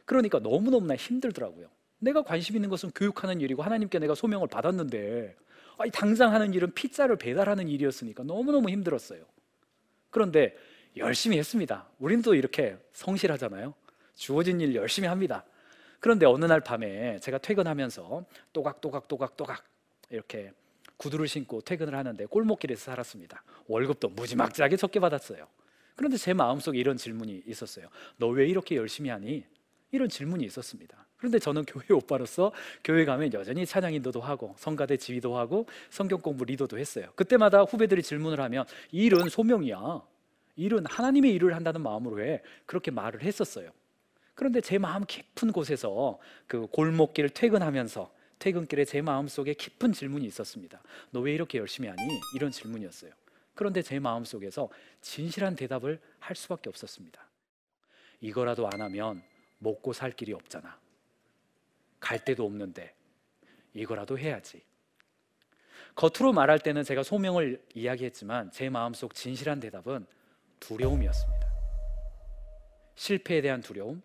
그러니까 0.06 0.40
너무너무나 0.40 0.96
힘들더라고요. 0.96 1.68
내가 2.00 2.24
관심 2.24 2.56
있는 2.56 2.70
것은 2.70 2.92
교육하는 2.92 3.40
일이고 3.40 3.64
하나님께 3.64 4.00
내가 4.00 4.14
소명을 4.14 4.48
받았는데 4.48 5.36
아니, 5.78 5.92
당장 5.92 6.34
하는 6.34 6.54
일은 6.54 6.74
피자를 6.74 7.16
배달하는 7.16 7.68
일이었으니까 7.68 8.24
너무너무 8.24 8.70
힘들었어요. 8.70 9.24
그런데 10.10 10.56
열심히 10.98 11.38
했습니다. 11.38 11.88
우리는 11.98 12.22
또 12.22 12.36
이렇게 12.36 12.78
성실하잖아요. 12.92 13.74
주어진 14.16 14.62
일 14.62 14.76
열심히 14.76 15.08
합니다. 15.08 15.44
그런데 16.04 16.26
어느 16.26 16.44
날 16.44 16.60
밤에 16.60 17.18
제가 17.20 17.38
퇴근하면서 17.38 18.26
또각또각 18.52 19.08
또각 19.08 19.38
또각 19.38 19.64
이렇게 20.10 20.52
구두를 20.98 21.30
신고 21.30 21.62
퇴근을 21.62 21.96
하는데 21.96 22.26
골목길에서 22.26 22.84
살았습니다. 22.92 23.42
월급도 23.68 24.10
무지막지하게 24.10 24.76
적게 24.76 25.00
받았어요. 25.00 25.48
그런데 25.96 26.18
제 26.18 26.34
마음속에 26.34 26.78
이런 26.78 26.98
질문이 26.98 27.44
있었어요. 27.48 27.88
너 28.18 28.28
왜 28.28 28.46
이렇게 28.50 28.76
열심히 28.76 29.10
하니? 29.12 29.46
이런 29.94 30.10
질문이 30.10 30.44
있었습니다. 30.44 31.08
그런데 31.16 31.40
저는 31.40 31.64
교회 31.64 31.86
오빠로서 31.94 32.52
교회 32.84 33.06
가면 33.06 33.32
여전히 33.32 33.66
찬양 33.66 33.94
인도도 33.94 34.20
하고 34.20 34.56
성가대 34.58 34.98
지휘도 34.98 35.38
하고 35.38 35.68
성경 35.90 36.20
공부 36.20 36.44
리더도 36.44 36.78
했어요. 36.78 37.14
그때마다 37.16 37.62
후배들이 37.62 38.04
질문을 38.04 38.42
하면 38.42 38.66
일은 38.92 39.30
소명이야. 39.30 40.02
일은 40.58 40.86
하나님의 40.86 41.32
일을 41.32 41.56
한다는 41.56 41.80
마음으로 41.80 42.22
해. 42.26 42.42
그렇게 42.66 42.92
말을 42.92 43.22
했었어요. 43.24 43.72
그런데 44.36 44.62
제 44.62 44.78
마음 44.78 45.06
깊은 45.06 45.52
곳에서 45.52 46.20
그 46.48 46.68
골목길 46.68 47.30
퇴근하면서 47.30 48.12
퇴근길에 48.40 48.84
제 48.86 49.02
마음 49.02 49.28
속에 49.28 49.54
깊은 49.54 49.94
질문이 49.94 50.26
있었습니다. 50.26 50.82
너 51.12 51.22
왜 51.22 51.34
이렇게 51.34 51.60
열심히 51.60 51.88
하니? 51.88 52.02
이런 52.36 52.52
질문이었어요. 52.52 53.12
그런데 53.56 53.82
제 53.82 54.00
마음 54.00 54.26
속에서 54.26 54.70
진실한 55.02 55.56
대답을 55.56 56.02
할 56.20 56.36
수밖에 56.36 56.70
없었습니다. 56.70 57.26
이거라도 58.20 58.68
안 58.72 58.82
하면 58.82 59.22
먹고 59.60 59.94
살 59.94 60.12
길이 60.12 60.34
없잖아. 60.34 60.78
갈 62.00 62.26
데도 62.26 62.46
없는데 62.46 62.94
이거라도 63.74 64.18
해야지. 64.18 64.62
겉으로 65.96 66.34
말할 66.34 66.60
때는 66.60 66.84
제가 66.84 67.04
소명을 67.04 67.64
이야기했지만 67.76 68.52
제 68.52 68.70
마음속 68.70 69.14
진실한 69.14 69.60
대답은 69.60 70.06
두려움이었습니다. 70.60 71.48
실패에 72.96 73.42
대한 73.42 73.62
두려움, 73.62 74.02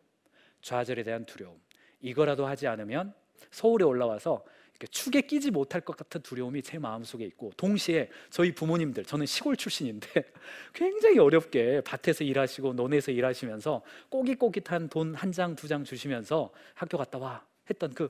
좌절에 0.63 1.03
대한 1.03 1.25
두려움. 1.25 1.59
이거라도 2.01 2.47
하지 2.47 2.67
않으면 2.67 3.15
서울에 3.51 3.85
올라와서 3.85 4.45
축에 4.91 5.23
끼지 5.23 5.51
못할 5.51 5.81
것 5.81 5.97
같은 5.97 6.21
두려움이 6.23 6.63
제 6.63 6.79
마음속에 6.79 7.25
있고 7.25 7.51
동시에 7.57 8.09
저희 8.31 8.53
부모님들 8.55 9.05
저는 9.05 9.27
시골 9.27 9.57
출신인데 9.57 10.09
굉장히 10.73 11.19
어렵게 11.19 11.81
밭에서 11.85 12.23
일하시고 12.23 12.75
논에서 12.75 13.11
일하시면서 13.11 13.83
꼬깃꼬깃한 14.09 14.89
돈 14.89 15.15
한 15.17 15.33
장 15.33 15.57
두 15.57 15.67
장 15.67 15.83
주시면서 15.83 16.53
학교 16.75 16.97
갔다 16.97 17.19
와 17.19 17.45
했던 17.69 17.93
그, 17.93 18.09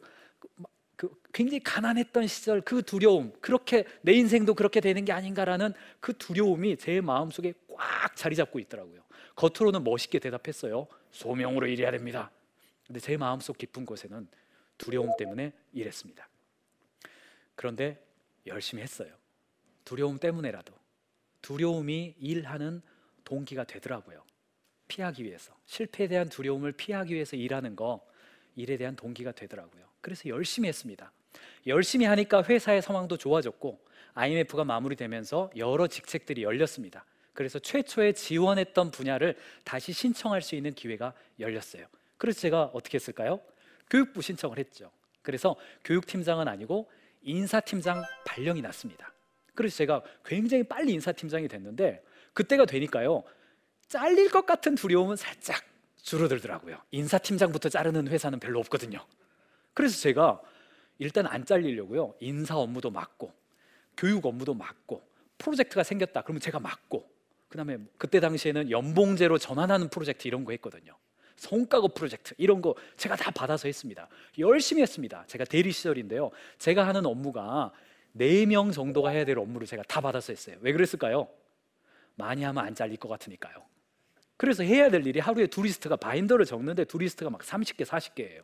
그 0.97 1.09
굉장히 1.33 1.61
가난했던 1.61 2.27
시절 2.27 2.61
그 2.61 2.83
두려움 2.83 3.33
그렇게 3.41 3.85
내 4.03 4.13
인생도 4.13 4.53
그렇게 4.55 4.81
되는 4.81 5.05
게 5.07 5.13
아닌가라는 5.13 5.73
그 6.01 6.19
두려움이 6.19 6.77
제 6.77 7.01
마음속에 7.01 7.55
꽉 7.69 8.15
자리 8.15 8.37
잡고 8.37 8.59
있더라고요. 8.59 9.01
겉으로는 9.37 9.85
멋있게 9.85 10.19
대답했어요. 10.19 10.87
소명으로 11.13 11.67
일해야 11.67 11.91
됩니다 11.93 12.31
근데 12.89 12.99
제 12.99 13.17
마음속 13.17 13.57
깊은 13.57 13.87
곳에는 13.87 14.27
두려움 14.79 15.11
때문에 15.17 15.53
일했습니다 15.73 16.29
그런데 17.55 18.05
열심히 18.47 18.83
했어요. 18.83 19.13
두려움 19.85 20.19
때문에라도 20.19 20.73
두려움이 21.43 22.15
일하는 22.19 22.83
동기가 23.25 23.65
되더라고요. 23.65 24.23
피하기 24.87 25.25
위해서 25.25 25.55
실패에 25.67 26.09
대한 26.09 26.29
두려움을 26.29 26.73
피하기 26.73 27.15
위해서 27.15 27.37
일하는 27.37 27.77
거 27.77 28.07
일에 28.57 28.77
대한 28.77 28.97
동기가 28.97 29.33
되더라고요. 29.33 29.87
그래서 30.01 30.29
열심히 30.29 30.69
했습니다. 30.69 31.13
열심히 31.67 32.07
하니까 32.07 32.43
회사의 32.43 32.81
상황도 32.81 33.17
좋아졌고 33.17 33.85
IMF가 34.15 34.65
마무리되면서 34.65 35.51
여러 35.57 35.87
직책들이 35.87 36.43
열렸습니다. 36.43 37.05
그래서 37.35 37.59
최초에 37.59 38.13
지원했던 38.13 38.91
분야를 38.91 39.37
다시 39.65 39.93
신청할 39.93 40.43
수 40.43 40.55
있는 40.55 40.75
기회가 40.75 41.13
열렸어요. 41.39 41.87
그래서 42.19 42.41
제가 42.41 42.65
어떻게 42.75 42.97
했을까요? 42.97 43.41
교육부 43.89 44.21
신청을 44.21 44.59
했죠. 44.59 44.91
그래서 45.23 45.57
교육팀장은 45.85 46.49
아니고 46.49 46.91
인사팀장 47.23 48.03
발령이 48.27 48.61
났습니다. 48.61 49.13
그래서 49.55 49.77
제가 49.79 50.03
굉장히 50.25 50.63
빨리 50.63 50.93
인사팀장이 50.93 51.49
됐는데 51.49 52.05
그때가 52.33 52.65
되니까요. 52.67 53.25
잘릴 53.89 54.31
것 54.31 54.47
같은 54.47 54.75
두려움은 54.75 55.17
살짝 55.17 55.65
줄어들더라고요. 56.03 56.81
인사팀장부터 56.91 57.69
자르는 57.69 58.09
회사는 58.09 58.39
별로 58.39 58.61
없거든요. 58.61 59.05
그래서 59.75 59.99
제가 60.01 60.41
일단 60.99 61.27
안 61.27 61.45
잘리려고요. 61.45 62.15
인사 62.21 62.57
업무도 62.57 62.91
맡고 62.91 63.33
교육 63.97 64.27
업무도 64.27 64.55
맡고 64.55 65.03
프로젝트가 65.39 65.83
생겼다. 65.83 66.23
그러면 66.23 66.41
제가 66.41 66.61
맡고 66.61 67.09
그다음에 67.49 67.79
그때 67.97 68.21
당시에는 68.21 68.71
연봉제로 68.71 69.39
전환하는 69.39 69.89
프로젝트 69.89 70.29
이런 70.29 70.45
거 70.45 70.53
했거든요. 70.53 70.97
성과급 71.39 71.95
프로젝트 71.95 72.35
이런 72.37 72.61
거 72.61 72.75
제가 72.97 73.17
다 73.17 73.31
받아서 73.31 73.69
했습니다. 73.69 74.09
열심히 74.39 74.83
했습니다. 74.83 75.25
제가 75.27 75.45
대리 75.45 75.73
시절인데요. 75.73 76.31
제가 76.59 76.87
하는 76.87 77.07
업무가 77.07 77.73
네명 78.13 78.73
정도가 78.73 79.11
해야 79.11 79.25
될 79.25 79.39
업무를 79.39 79.67
제가 79.67 79.83
다 79.85 80.01
받아서 80.01 80.33
했어요. 80.33 80.57
왜 80.61 80.73
그랬을까요? 80.73 81.29
많이 82.17 82.43
하면 82.43 82.65
안 82.65 82.75
잘릴 82.75 82.97
것 82.97 83.09
같으니까요. 83.09 83.65
그래서 84.37 84.63
해야 84.63 84.91
될 84.91 85.07
일이 85.07 85.21
하루에 85.21 85.47
to-do 85.47 85.63
list가 85.63 85.97
바인더를 85.97 86.45
적는데 86.45 86.85
to-do 86.85 86.99
list가 86.99 87.31
막 87.31 87.41
30개, 87.41 87.85
40개예요. 87.85 88.43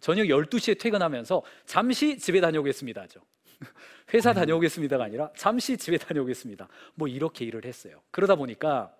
저녁 0.00 0.24
12시에 0.24 0.78
퇴근하면서 0.78 1.42
잠시 1.64 2.18
집에 2.18 2.40
다녀오겠습니다. 2.40 3.06
죠. 3.06 3.20
회사 4.12 4.32
다녀오겠습니다가 4.34 5.04
아니라 5.04 5.30
잠시 5.36 5.76
집에 5.76 5.96
다녀오겠습니다. 5.96 6.68
뭐 6.94 7.08
이렇게 7.08 7.44
일을 7.44 7.64
했어요. 7.64 8.02
그러다 8.10 8.34
보니까 8.34 8.94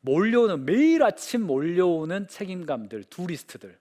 몰려오는 0.00 0.64
매일 0.64 1.02
아침 1.02 1.42
몰려오는 1.42 2.28
책임감들, 2.28 3.04
to-do 3.04 3.26
list들. 3.26 3.78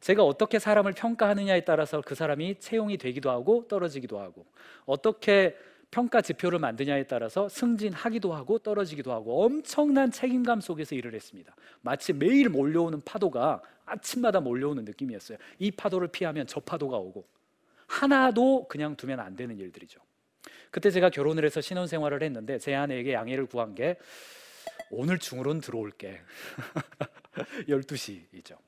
제가 0.00 0.24
어떻게 0.24 0.58
사람을 0.58 0.92
평가하느냐에 0.92 1.64
따라서 1.64 2.02
그 2.04 2.14
사람이 2.14 2.58
채용이 2.58 2.96
되기도 2.96 3.30
하고 3.30 3.66
떨어지기도 3.68 4.18
하고 4.18 4.46
어떻게 4.86 5.56
평가 5.90 6.22
지표를 6.22 6.58
만드냐에 6.58 7.04
따라서 7.04 7.48
승진하기도 7.48 8.32
하고 8.32 8.58
떨어지기도 8.58 9.12
하고 9.12 9.44
엄청난 9.44 10.10
책임감 10.10 10.60
속에서 10.60 10.94
일을 10.94 11.14
했습니다. 11.14 11.54
마치 11.82 12.12
매일 12.12 12.48
몰려오는 12.48 13.00
파도가 13.04 13.60
아침마다 13.84 14.40
몰려오는 14.40 14.84
느낌이었어요. 14.84 15.36
이 15.58 15.70
파도를 15.70 16.08
피하면 16.08 16.46
저 16.46 16.60
파도가 16.60 16.96
오고 16.96 17.26
하나도 17.88 18.68
그냥 18.68 18.96
두면 18.96 19.18
안 19.20 19.34
되는 19.34 19.58
일들이죠. 19.58 20.00
그때 20.70 20.90
제가 20.90 21.10
결혼을 21.10 21.44
해서 21.44 21.60
신혼 21.60 21.88
생활을 21.88 22.22
했는데 22.22 22.58
제 22.58 22.74
아내에게 22.74 23.12
양해를 23.12 23.46
구한 23.46 23.74
게 23.74 23.98
오늘 24.90 25.18
중으로는 25.18 25.60
들어올게. 25.60 26.20
12시이죠. 27.68 28.58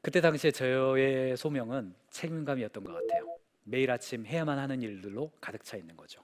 그때 0.00 0.20
당시에 0.20 0.50
저의 0.50 1.36
소명은 1.36 1.94
책임감이었던 2.10 2.82
것 2.82 2.92
같아요. 2.92 3.36
매일 3.64 3.90
아침 3.90 4.26
해야만 4.26 4.58
하는 4.58 4.82
일들로 4.82 5.30
가득 5.40 5.62
차 5.64 5.76
있는 5.76 5.96
거죠. 5.96 6.22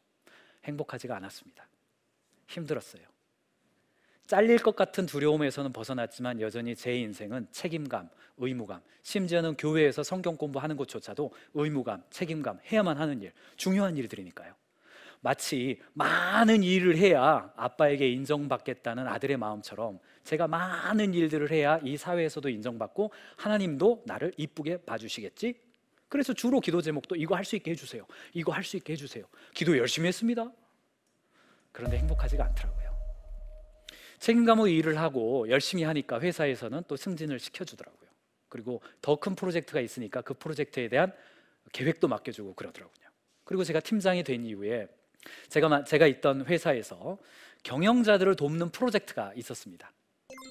행복하지가 0.64 1.17
않았습니다. 1.17 1.69
힘들었어요. 2.49 3.03
잘릴 4.27 4.59
것 4.59 4.77
같은 4.77 5.07
두려움에서는 5.07 5.73
벗어났지만 5.73 6.41
여전히 6.41 6.75
제 6.75 6.99
인생은 6.99 7.49
책임감, 7.51 8.11
의무감, 8.37 8.83
심지어는 9.03 9.57
교회에서 9.57 10.03
성경 10.03 10.37
공부하는 10.37 10.77
것조차도 10.77 11.33
의무감, 11.55 12.03
책임감, 12.11 12.61
해야만 12.71 12.99
하는 12.99 13.23
일, 13.23 13.33
중요한 13.57 13.97
일들이니까요. 13.97 14.55
마치 15.20 15.81
많은 15.94 16.62
일을 16.62 16.96
해야 16.96 17.52
아빠에게 17.57 18.09
인정받겠다는 18.11 19.07
아들의 19.09 19.37
마음처럼 19.37 19.98
제가 20.24 20.46
많은 20.46 21.14
일들을 21.14 21.50
해야 21.50 21.78
이 21.83 21.96
사회에서도 21.96 22.48
인정받고 22.48 23.12
하나님도 23.37 24.04
나를 24.07 24.33
이쁘게 24.37 24.78
봐주시겠지? 24.83 25.54
그래서 26.09 26.33
주로 26.33 26.61
기도 26.61 26.81
제목도 26.81 27.16
이거 27.16 27.35
할 27.37 27.44
수 27.44 27.57
있게 27.57 27.72
해주세요. 27.72 28.07
이거 28.33 28.52
할 28.52 28.62
수 28.64 28.76
있게 28.76 28.92
해주세요. 28.94 29.24
기도 29.54 29.76
열심히 29.76 30.09
했습니다. 30.09 30.50
그런데 31.72 31.98
행복하지가 31.98 32.44
않더라고요. 32.44 32.88
책임감의 34.18 34.74
일을 34.76 34.98
하고 34.98 35.48
열심히 35.48 35.85
하니까 35.85 36.20
회사에서는 36.20 36.83
또 36.88 36.96
승진을 36.96 37.38
시켜주더라고요. 37.38 38.09
그리고 38.48 38.81
더 39.02 39.16
큰 39.16 39.35
프로젝트가 39.35 39.81
있으니까 39.81 40.22
그 40.22 40.35
프로젝트에 40.35 40.88
대한 40.88 41.12
계획도 41.72 42.09
맡겨주고 42.09 42.54
그러더라고요. 42.54 43.09
그리고 43.44 43.64
제가 43.64 43.81
팀장이 43.81 44.24
된 44.24 44.44
이후에 44.44 44.88
제가 45.48 45.85
제가 45.85 46.07
있던 46.07 46.46
회사에서 46.46 47.18
경영자들을 47.62 48.37
돕는 48.37 48.70
프로젝트가 48.70 49.33
있었습니다. 49.37 49.92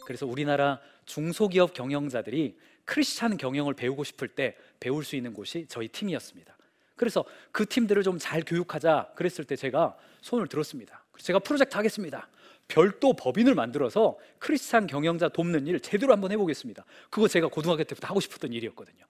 그래서 0.05 0.25
우리나라 0.25 0.79
중소기업 1.05 1.73
경영자들이 1.73 2.57
크리스찬 2.85 3.37
경영을 3.37 3.73
배우고 3.73 4.03
싶을 4.03 4.29
때 4.29 4.55
배울 4.79 5.03
수 5.03 5.15
있는 5.15 5.33
곳이 5.33 5.65
저희 5.67 5.87
팀이었습니다. 5.87 6.55
그래서 6.95 7.25
그 7.51 7.65
팀들을 7.65 8.03
좀 8.03 8.17
잘 8.17 8.41
교육하자 8.41 9.13
그랬을 9.15 9.45
때 9.45 9.55
제가 9.55 9.97
손을 10.21 10.47
들었습니다. 10.47 11.05
제가 11.17 11.39
프로젝트 11.39 11.75
하겠습니다. 11.75 12.27
별도 12.67 13.13
법인을 13.13 13.55
만들어서 13.55 14.17
크리스찬 14.39 14.87
경영자 14.87 15.29
돕는 15.29 15.67
일 15.67 15.79
제대로 15.79 16.11
한번 16.11 16.31
해보겠습니다. 16.31 16.83
그거 17.09 17.27
제가 17.27 17.47
고등학교 17.47 17.83
때부터 17.83 18.07
하고 18.07 18.19
싶었던 18.19 18.51
일이었거든요. 18.51 19.05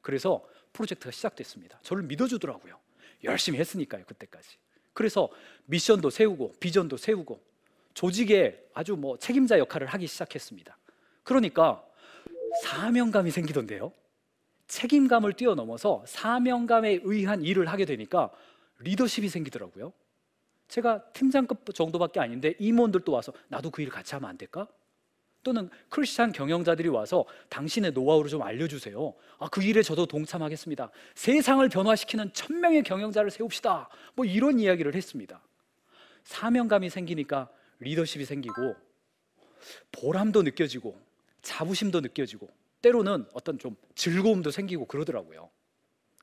그래서 0.00 0.42
프로젝트가 0.72 1.10
시작됐습니다. 1.10 1.80
저를 1.82 2.04
믿어주더라고요. 2.04 2.78
열심히 3.24 3.58
했으니까요, 3.58 4.04
그때까지. 4.06 4.56
그래서 4.98 5.28
미션도 5.66 6.10
세우고 6.10 6.54
비전도 6.58 6.96
세우고 6.96 7.40
조직에 7.94 8.68
아주 8.74 8.96
뭐 8.96 9.16
책임자 9.16 9.56
역할을 9.56 9.86
하기 9.86 10.08
시작했습니다. 10.08 10.76
그러니까 11.22 11.84
사명감이 12.64 13.30
생기던데요. 13.30 13.92
책임감을 14.66 15.34
뛰어넘어서 15.34 16.02
사명감에 16.04 17.02
의한 17.04 17.44
일을 17.44 17.68
하게 17.68 17.84
되니까 17.84 18.32
리더십이 18.80 19.28
생기더라고요. 19.28 19.92
제가 20.66 21.04
팀장급 21.12 21.72
정도밖에 21.76 22.18
아닌데 22.18 22.56
임원들도 22.58 23.12
와서 23.12 23.32
나도 23.46 23.70
그 23.70 23.82
일을 23.82 23.92
같이 23.92 24.16
하면 24.16 24.28
안 24.28 24.36
될까? 24.36 24.66
또는 25.42 25.70
크리스찬 25.88 26.32
경영자들이 26.32 26.88
와서 26.88 27.24
당신의 27.48 27.92
노하우를 27.92 28.30
좀 28.30 28.42
알려주세요. 28.42 29.14
아, 29.38 29.48
그 29.48 29.62
일에 29.62 29.82
저도 29.82 30.06
동참하겠습니다. 30.06 30.90
세상을 31.14 31.66
변화시키는 31.68 32.32
천명의 32.32 32.82
경영자를 32.82 33.30
세웁시다. 33.30 33.88
뭐 34.14 34.24
이런 34.24 34.58
이야기를 34.58 34.94
했습니다. 34.94 35.40
사명감이 36.24 36.90
생기니까 36.90 37.48
리더십이 37.80 38.24
생기고 38.24 38.76
보람도 39.92 40.42
느껴지고 40.42 41.00
자부심도 41.42 42.00
느껴지고 42.00 42.48
때로는 42.82 43.26
어떤 43.32 43.58
좀 43.58 43.76
즐거움도 43.94 44.50
생기고 44.50 44.86
그러더라고요. 44.86 45.50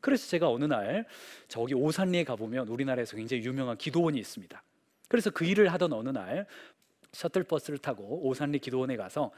그래서 0.02 0.28
제가 0.28 0.50
어느 0.50 0.66
날 0.66 1.08
저기 1.48 1.74
오산리에 1.74 2.24
가보면 2.26 2.68
우리나라에서 2.68 3.18
굉장히 3.18 3.44
유명한 3.44 3.78
기도원이 3.78 4.20
있습니다. 4.20 4.62
그래서 5.08 5.30
그 5.32 5.46
일을 5.46 5.72
하던 5.74 5.94
어느 5.94 6.10
날 6.10 6.46
셔틀버스를 7.16 7.80
타고 7.80 8.28
오산리 8.28 8.60
기도원에 8.60 8.98
가서 8.98 9.32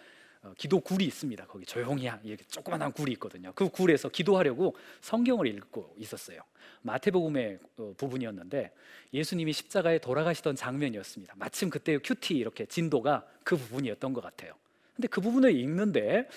어, 0.43 0.53
기도 0.57 0.79
굴이 0.79 1.03
있습니다. 1.05 1.45
거기 1.47 1.65
조용히 1.65 2.09
이렇게 2.23 2.43
조그만한 2.45 2.91
굴이 2.91 3.11
있거든요. 3.13 3.51
그 3.55 3.69
굴에서 3.69 4.09
기도하려고 4.09 4.75
성경을 5.01 5.47
읽고 5.47 5.95
있었어요. 5.97 6.41
마태복음의 6.81 7.59
어, 7.77 7.93
부분이었는데 7.97 8.71
예수님이 9.13 9.53
십자가에 9.53 9.99
돌아가시던 9.99 10.55
장면이었습니다. 10.55 11.33
마침 11.37 11.69
그때 11.69 11.97
큐티 11.97 12.35
이렇게 12.35 12.65
진도가 12.65 13.25
그 13.43 13.57
부분이었던 13.57 14.13
것 14.13 14.21
같아요. 14.21 14.53
근데 14.95 15.07
그 15.07 15.21
부분을 15.21 15.55
읽는데 15.55 16.27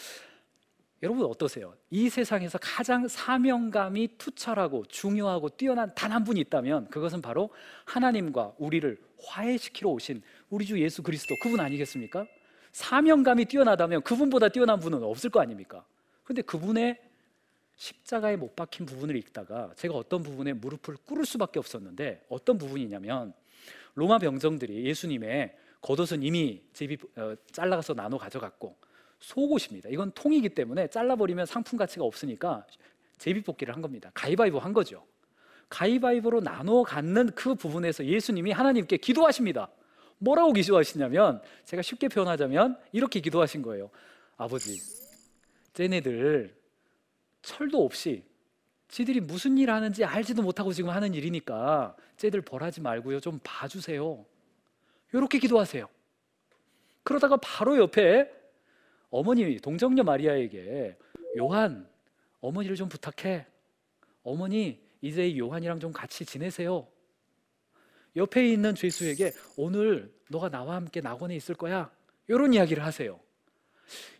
여러분 1.03 1.24
어떠세요? 1.24 1.74
이 1.88 2.11
세상에서 2.11 2.59
가장 2.61 3.09
사명감이 3.09 4.18
투철하고 4.18 4.85
중요하고 4.87 5.48
뛰어난 5.50 5.94
단 5.94 6.12
한 6.12 6.24
분이 6.24 6.40
있다면 6.40 6.88
그것은 6.90 7.22
바로 7.22 7.50
하나님과 7.87 8.55
우리를 8.59 8.98
화해시키러 9.22 9.88
오신 9.90 10.22
우리 10.51 10.67
주 10.67 10.81
예수 10.81 11.03
그리스도 11.03 11.37
그분 11.41 11.61
아니겠습니까? 11.61 12.27
사명감이 12.73 13.47
뛰어나다면 13.47 14.03
그분보다 14.03 14.49
뛰어난 14.49 14.79
분은 14.81 15.03
없을 15.03 15.31
거 15.31 15.41
아닙니까? 15.41 15.85
근데 16.25 16.43
그분의 16.43 17.01
십자가에 17.77 18.37
못 18.37 18.55
박힌 18.55 18.85
부분을 18.85 19.17
읽다가 19.17 19.73
제가 19.77 19.95
어떤 19.95 20.23
부분에 20.23 20.53
무릎을 20.53 20.97
꿇을 21.07 21.25
수밖에 21.25 21.59
없었는데 21.59 22.27
어떤 22.29 22.59
부분이냐면 22.59 23.33
로마 23.95 24.19
병정들이 24.19 24.85
예수님의 24.85 25.57
겉옷은 25.81 26.23
이미 26.23 26.63
제비 26.73 26.99
어, 27.17 27.35
잘라서 27.53 27.95
나눠 27.95 28.19
가져갔고 28.19 28.77
속옷입니다. 29.21 29.89
이건 29.91 30.13
통이기 30.13 30.51
때문에 30.51 30.89
잘라버리면 30.89 31.47
상품 31.47 31.79
가치가 31.79 32.05
없으니까 32.05 32.67
제비뽑기를 33.19 33.75
한 33.75 33.81
겁니다. 33.83 34.11
가위바위보 34.15 34.59
한 34.59 34.73
거죠. 34.73 35.07
가위바위보로 35.69 36.41
나눠 36.41 36.83
갖는 36.83 37.31
그 37.35 37.55
부분에서 37.55 38.05
예수님이 38.05 38.51
하나님께 38.53 38.97
기도하십니다. 38.99 39.71
뭐라고 40.20 40.52
기도하시냐면 40.52 41.42
제가 41.64 41.83
쉽게 41.83 42.09
표현하자면 42.09 42.78
이렇게 42.92 43.20
기도하신 43.20 43.62
거예요. 43.62 43.90
아버지, 44.37 44.76
쟤네들 45.72 46.54
철도 47.42 47.85
없이 47.85 48.22
지들이 48.88 49.20
무슨 49.20 49.56
일 49.56 49.70
하는지 49.70 50.04
알지도 50.04 50.42
못하고 50.42 50.72
지금 50.72 50.90
하는 50.90 51.14
일이니까 51.14 51.96
쟤들 52.16 52.42
벌하지 52.42 52.80
말고요. 52.80 53.20
좀 53.20 53.40
봐주세요. 53.42 54.24
이렇게 55.12 55.38
기도하세요. 55.38 55.88
그러다가 57.02 57.37
바로 57.38 57.78
옆에 57.78 58.30
어머니 59.11 59.59
동정녀 59.59 60.02
마리아에게 60.02 60.98
요한 61.38 61.88
어머니를 62.40 62.76
좀 62.76 62.88
부탁해. 62.88 63.46
어머니 64.22 64.80
이제 65.00 65.37
요한이랑 65.37 65.80
좀 65.80 65.92
같이 65.92 66.26
지내세요. 66.26 66.87
옆에 68.16 68.49
있는 68.49 68.75
죄수에게 68.75 69.33
오늘 69.57 70.12
너가 70.29 70.49
나와 70.49 70.77
함께 70.77 71.01
낙원에 71.01 71.35
있을 71.37 71.55
거야. 71.55 71.90
이런 72.29 72.55
이야기를 72.55 72.85
하세요. 72.85 73.18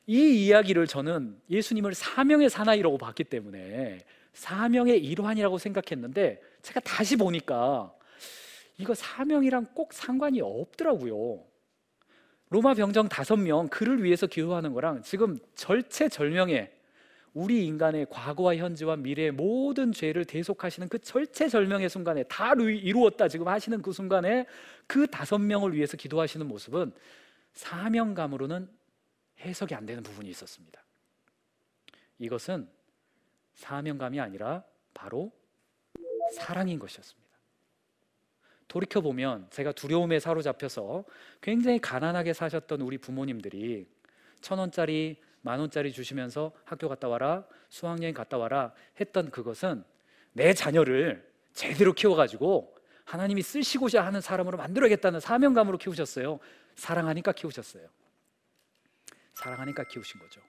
이 0.07 0.47
이야기를 0.47 0.87
저는 0.87 1.41
예수님을 1.49 1.95
사명의 1.95 2.51
사나이라고 2.51 2.99
봤기 2.99 3.25
때문에 3.25 4.05
사명의 4.33 4.99
일환이라고 5.05 5.59
생각했는데 5.59 6.41
제가 6.63 6.81
다시 6.81 7.17
보니까 7.17 7.93
이거 8.79 8.95
사명이랑 8.95 9.67
꼭 9.75 9.93
상관이 9.93 10.41
없더라고요. 10.41 11.45
로마 12.49 12.75
병정 12.75 13.09
다섯 13.09 13.37
명 13.37 13.69
그를 13.69 14.03
위해서 14.03 14.27
기도하는 14.27 14.73
거랑 14.73 15.03
지금 15.03 15.39
절체절명의 15.55 16.73
우리 17.33 17.65
인간의 17.67 18.07
과거와 18.11 18.57
현재와 18.57 18.97
미래의 18.97 19.31
모든 19.31 19.93
죄를 19.93 20.25
대속하시는 20.25 20.89
그 20.89 20.99
절체절명의 20.99 21.89
순간에 21.89 22.25
다 22.25 22.55
이루었다 22.55 23.29
지금 23.29 23.47
하시는 23.47 23.81
그 23.83 23.93
순간에 23.93 24.47
그 24.87 25.07
다섯 25.07 25.39
명을 25.39 25.75
위해서 25.75 25.97
기도하시는 25.97 26.47
모습은 26.47 26.93
사명감으로는 27.53 28.69
해석이 29.41 29.75
안 29.75 29.87
되는 29.87 30.03
부분이 30.03 30.29
있었습니다. 30.31 30.83
이것은 32.19 32.69
사명감이 33.55 34.21
아니라 34.21 34.65
바로 34.93 35.33
사랑인 36.35 36.79
것이었습니다. 36.79 37.21
돌이켜 38.69 39.01
보면 39.01 39.49
제가 39.51 39.73
두려움에 39.73 40.21
사로잡혀서 40.21 41.05
굉장히 41.41 41.81
가난하게 41.81 42.33
사셨던 42.33 42.81
우리 42.83 42.99
부모님들이 42.99 43.89
천 44.41 44.59
원짜리 44.59 45.21
만 45.43 45.59
원짜리 45.59 45.93
주시면서 45.93 46.53
학교 46.65 46.89
갔다 46.89 47.09
와라 47.09 47.47
수학여행 47.69 48.15
갔다 48.15 48.37
와라 48.39 48.73
했던 49.01 49.31
그것은 49.31 49.85
내 50.33 50.53
자녀를 50.55 51.29
제대로 51.53 51.93
키워가지고 51.93 52.77
하나님이 53.05 53.43
쓰시고자 53.43 54.05
하는 54.05 54.21
사람으로 54.21 54.57
만들어야겠다는 54.57 55.19
사명감으로 55.21 55.79
키우셨어요. 55.79 56.39
사랑하니까 56.77 57.33
키우셨어요. 57.33 57.89
사랑하니까 59.35 59.85
키우신 59.85 60.21
거죠. 60.21 60.41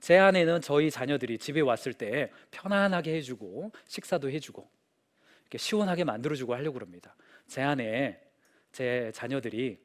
제 0.00 0.18
아내는 0.18 0.60
저희 0.62 0.90
자녀들이 0.90 1.38
집에 1.38 1.60
왔을 1.60 1.92
때 1.92 2.32
편안하게 2.50 3.14
해주고 3.16 3.72
식사도 3.86 4.30
해주고 4.30 4.68
시원하게 5.56 6.04
만들어주고 6.04 6.54
하려고 6.54 6.74
그럽니다. 6.74 7.14
제 7.46 7.62
안에 7.62 8.20
제 8.72 9.12
자녀들이 9.14 9.78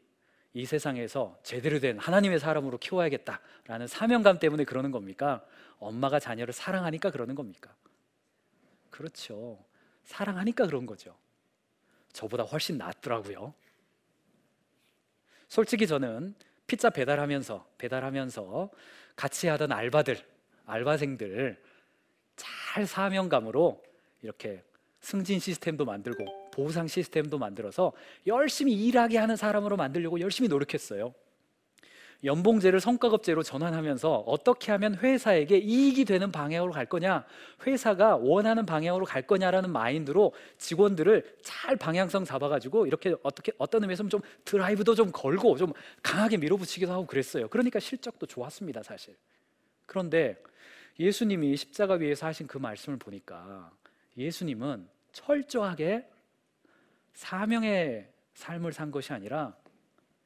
이 0.57 0.65
세상에서 0.65 1.37
제대로 1.43 1.79
된 1.79 1.99
하나님의 1.99 2.39
사람으로 2.39 2.79
키워야겠다라는 2.79 3.85
사명감 3.85 4.39
때문에 4.39 4.63
그러는 4.63 4.89
겁니까? 4.89 5.45
엄마가 5.77 6.19
자녀를 6.19 6.51
사랑하니까 6.51 7.11
그러는 7.11 7.35
겁니까? 7.35 7.75
그렇죠. 8.89 9.63
사랑하니까 10.05 10.65
그런 10.65 10.87
거죠. 10.87 11.15
저보다 12.11 12.41
훨씬 12.41 12.79
낫더라고요. 12.79 13.53
솔직히 15.47 15.85
저는 15.85 16.33
피자 16.65 16.89
배달하면서 16.89 17.67
배달하면서 17.77 18.71
같이 19.15 19.47
하던 19.49 19.71
알바들, 19.71 20.17
알바생들 20.65 21.61
잘 22.35 22.87
사명감으로 22.87 23.83
이렇게 24.23 24.63
승진 25.01 25.39
시스템도 25.39 25.85
만들고 25.85 26.25
보상 26.57 26.87
시스템도 26.87 27.37
만들어서 27.37 27.93
열심히 28.25 28.73
일하게 28.73 29.19
하는 29.19 29.35
사람으로 29.35 29.77
만들려고 29.77 30.19
열심히 30.19 30.49
노력했어요. 30.49 31.13
연봉제를 32.23 32.79
성과급제로 32.79 33.43
전환하면서 33.43 34.23
어떻게 34.25 34.71
하면 34.71 34.95
회사에게 34.95 35.59
이익이 35.59 36.03
되는 36.05 36.31
방향으로 36.31 36.71
갈 36.71 36.87
거냐, 36.87 37.27
회사가 37.67 38.15
원하는 38.15 38.65
방향으로 38.65 39.05
갈 39.05 39.21
거냐라는 39.21 39.69
마인드로 39.69 40.33
직원들을 40.57 41.37
잘 41.43 41.75
방향성 41.75 42.25
잡아가지고 42.25 42.87
이렇게 42.87 43.13
어떻게 43.21 43.51
어떤 43.59 43.83
의미에서 43.83 44.07
좀 44.07 44.21
드라이브도 44.45 44.95
좀 44.95 45.11
걸고 45.11 45.57
좀 45.57 45.73
강하게 46.01 46.37
밀어붙이기도 46.37 46.91
하고 46.91 47.05
그랬어요. 47.05 47.47
그러니까 47.49 47.79
실적도 47.79 48.25
좋았습니다, 48.25 48.81
사실. 48.81 49.15
그런데 49.85 50.41
예수님이 50.99 51.55
십자가 51.55 51.93
위에서 51.93 52.25
하신 52.25 52.47
그 52.47 52.57
말씀을 52.57 52.97
보니까 52.97 53.69
예수님은 54.17 54.87
철저하게 55.11 56.16
사명의 57.17 58.07
삶을 58.35 58.73
산 58.73 58.91
것이 58.91 59.11
아니라 59.11 59.57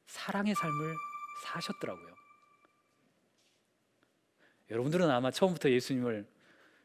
사랑의 0.04 0.54
삶을 0.54 0.94
사셨더라고요. 1.42 2.14
여러분들은 4.70 5.08
아마 5.08 5.30
처음부터 5.30 5.70
예수님을 5.70 6.28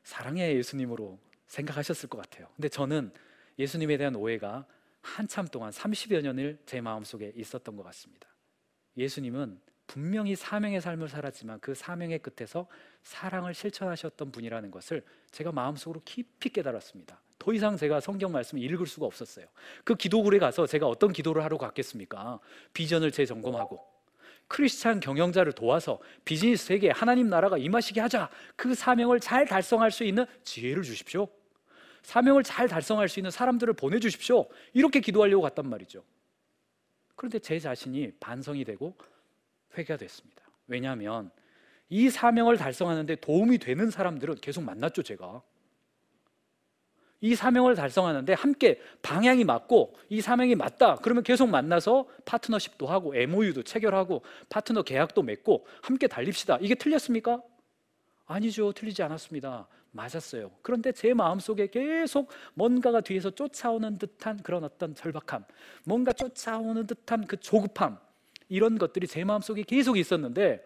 사랑의 0.03 0.55
예수님으로 0.55 1.19
생각하셨을 1.47 2.07
것 2.07 2.19
같아요. 2.19 2.47
근데 2.55 2.69
저는 2.69 3.11
예수님에 3.59 3.97
대한 3.97 4.15
오해가 4.15 4.65
한참 5.01 5.45
동안 5.45 5.71
30여 5.71 6.21
년을 6.21 6.57
제 6.65 6.79
마음속에 6.79 7.33
있었던 7.35 7.75
것 7.75 7.83
같습니다. 7.83 8.29
예수님은 8.95 9.59
분명히 9.87 10.35
사명의 10.35 10.81
삶을 10.81 11.07
살았지만 11.07 11.59
그 11.61 11.73
사명의 11.73 12.19
끝에서 12.19 12.67
사랑을 13.03 13.53
실천하셨던 13.53 14.31
분이라는 14.31 14.69
것을 14.69 15.03
제가 15.31 15.51
마음속으로 15.51 16.01
깊이 16.03 16.49
깨달았습니다. 16.49 17.19
더 17.39 17.53
이상 17.53 17.77
제가 17.77 18.01
성경 18.01 18.31
말씀을 18.33 18.61
읽을 18.63 18.85
수가 18.85 19.05
없었어요. 19.05 19.45
그 19.85 19.95
기도굴에 19.95 20.39
가서 20.39 20.67
제가 20.67 20.87
어떤 20.87 21.13
기도를 21.13 21.43
하러 21.43 21.57
갔겠습니까? 21.57 22.39
비전을 22.73 23.11
재점검하고 23.11 23.79
크리스찬 24.47 24.99
경영자를 24.99 25.53
도와서 25.53 25.99
비즈니스 26.25 26.65
세계에 26.65 26.91
하나님 26.91 27.29
나라가 27.29 27.57
임하시게 27.57 28.01
하자. 28.01 28.29
그 28.55 28.75
사명을 28.75 29.19
잘 29.19 29.45
달성할 29.45 29.91
수 29.91 30.03
있는 30.03 30.25
지혜를 30.43 30.83
주십시오. 30.83 31.27
사명을 32.03 32.43
잘 32.43 32.67
달성할 32.67 33.09
수 33.09 33.19
있는 33.19 33.31
사람들을 33.31 33.73
보내 33.73 33.99
주십시오. 33.99 34.47
이렇게 34.73 34.99
기도하려고 34.99 35.41
갔단 35.43 35.69
말이죠. 35.69 36.03
그런데 37.15 37.39
제 37.39 37.59
자신이 37.59 38.11
반성이 38.19 38.63
되고 38.63 38.95
회개가 39.77 39.97
됐습니다. 39.97 40.43
왜냐하면 40.67 41.31
이 41.89 42.09
사명을 42.09 42.57
달성하는데 42.57 43.15
도움이 43.17 43.59
되는 43.59 43.89
사람들은 43.89 44.35
계속 44.35 44.63
만났죠, 44.63 45.03
제가. 45.03 45.41
이 47.19 47.33
사명을 47.33 47.75
달성하는데 47.75 48.33
함께 48.33 48.79
방향이 49.01 49.43
맞고 49.43 49.95
이 50.09 50.21
사명이 50.21 50.55
맞다. 50.55 50.97
그러면 50.97 51.23
계속 51.23 51.49
만나서 51.49 52.07
파트너십도 52.25 52.85
하고 52.85 53.15
MOU도 53.15 53.63
체결하고 53.63 54.23
파트너 54.49 54.83
계약도 54.83 55.23
맺고 55.23 55.65
함께 55.81 56.07
달립시다. 56.07 56.59
이게 56.61 56.75
틀렸습니까? 56.75 57.41
아니죠. 58.27 58.71
틀리지 58.71 59.01
않았습니다. 59.01 59.67
맞았어요. 59.91 60.51
그런데 60.61 60.91
제 60.91 61.13
마음속에 61.13 61.67
계속 61.67 62.29
뭔가가 62.53 63.01
뒤에서 63.01 63.31
쫓아오는 63.31 63.97
듯한 63.97 64.43
그런 64.43 64.63
어떤 64.63 64.93
절박함, 64.93 65.43
뭔가 65.85 66.13
쫓아오는 66.13 66.85
듯한 66.85 67.25
그 67.25 67.37
조급함, 67.37 67.97
이런 68.49 68.77
것들이 68.77 69.07
제 69.07 69.23
마음속에 69.23 69.63
계속 69.63 69.97
있었는데 69.97 70.63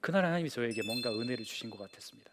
그날 0.00 0.24
하나님이 0.24 0.50
저에게 0.50 0.82
뭔가 0.84 1.10
은혜를 1.10 1.44
주신 1.44 1.70
것 1.70 1.78
같았습니다. 1.78 2.30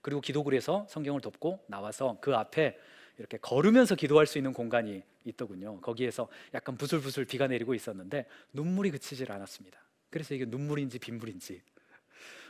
그리고 0.00 0.20
기도굴에서 0.20 0.86
성경을 0.88 1.20
덮고 1.20 1.64
나와서 1.66 2.18
그 2.20 2.34
앞에 2.34 2.78
이렇게 3.18 3.36
걸으면서 3.38 3.94
기도할 3.94 4.26
수 4.26 4.38
있는 4.38 4.52
공간이 4.52 5.02
있더군요. 5.24 5.80
거기에서 5.80 6.28
약간 6.54 6.76
부슬부슬 6.76 7.24
비가 7.24 7.46
내리고 7.46 7.74
있었는데 7.74 8.26
눈물이 8.52 8.90
그치질 8.92 9.30
않았습니다. 9.32 9.78
그래서 10.10 10.34
이게 10.34 10.44
눈물인지 10.46 10.98
빗물인지 10.98 11.60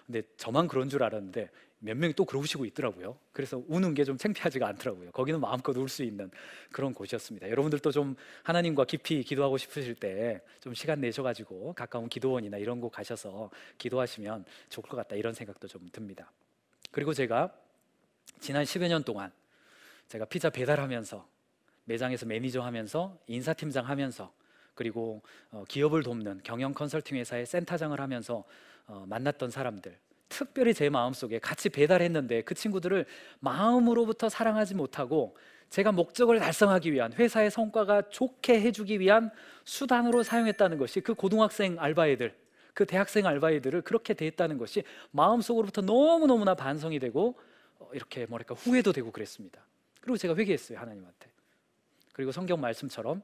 근데 0.06 0.22
저만 0.36 0.68
그런 0.68 0.88
줄 0.88 1.02
알았는데 1.02 1.50
몇 1.80 1.96
명이 1.96 2.12
또 2.14 2.24
그러시고 2.24 2.64
있더라고요. 2.64 3.16
그래서 3.32 3.62
우는 3.68 3.94
게 3.94 4.04
좀 4.04 4.16
창피하지가 4.18 4.66
않더라고요. 4.66 5.12
거기는 5.12 5.40
마음껏 5.40 5.76
울 5.76 5.88
수 5.88 6.02
있는 6.02 6.30
그런 6.72 6.92
곳이었습니다. 6.92 7.48
여러분들도 7.50 7.92
좀 7.92 8.16
하나님과 8.42 8.84
깊이 8.84 9.22
기도하고 9.22 9.58
싶으실 9.58 9.94
때 9.94 10.40
좀 10.60 10.74
시간 10.74 11.00
내셔가지고 11.00 11.74
가까운 11.74 12.08
기도원이나 12.08 12.58
이런 12.58 12.80
곳 12.80 12.90
가셔서 12.90 13.50
기도하시면 13.78 14.44
좋을 14.70 14.82
것 14.86 14.96
같다 14.96 15.14
이런 15.16 15.32
생각도 15.34 15.68
좀 15.68 15.88
듭니다. 15.92 16.32
그리고 16.90 17.14
제가 17.14 17.52
지난 18.40 18.64
10여 18.64 18.88
년 18.88 19.04
동안 19.04 19.30
제가 20.08 20.24
피자 20.24 20.50
배달하면서 20.50 21.26
매장에서 21.84 22.26
매니저 22.26 22.60
하면서 22.62 23.16
인사팀장 23.28 23.86
하면서 23.88 24.32
그리고 24.74 25.22
어, 25.50 25.64
기업을 25.68 26.02
돕는 26.02 26.40
경영 26.44 26.72
컨설팅 26.74 27.16
회사의 27.18 27.46
센터장을 27.46 27.98
하면서 28.00 28.44
어, 28.86 29.04
만났던 29.08 29.50
사람들 29.50 29.96
특별히 30.28 30.74
제 30.74 30.88
마음속에 30.90 31.38
같이 31.38 31.68
배달했는데 31.68 32.42
그 32.42 32.54
친구들을 32.54 33.06
마음으로부터 33.40 34.28
사랑하지 34.28 34.74
못하고 34.74 35.36
제가 35.70 35.92
목적을 35.92 36.38
달성하기 36.38 36.92
위한 36.92 37.12
회사의 37.12 37.50
성과가 37.50 38.08
좋게 38.10 38.60
해주기 38.60 39.00
위한 39.00 39.30
수단으로 39.64 40.22
사용했다는 40.22 40.78
것이 40.78 41.00
그 41.00 41.14
고등학생 41.14 41.76
알바애들 41.78 42.34
그 42.74 42.86
대학생 42.86 43.26
알바애들을 43.26 43.82
그렇게 43.82 44.14
대했다는 44.14 44.56
것이 44.56 44.84
마음속으로부터 45.10 45.82
너무너무나 45.82 46.54
반성이 46.54 46.98
되고 46.98 47.38
어, 47.78 47.90
이렇게 47.92 48.26
뭐랄까 48.26 48.54
후회도 48.54 48.92
되고 48.92 49.10
그랬습니다. 49.10 49.64
그리고 50.00 50.16
제가 50.16 50.34
회개했어요 50.36 50.78
하나님한테. 50.78 51.28
그리고 52.12 52.32
성경 52.32 52.60
말씀처럼 52.60 53.22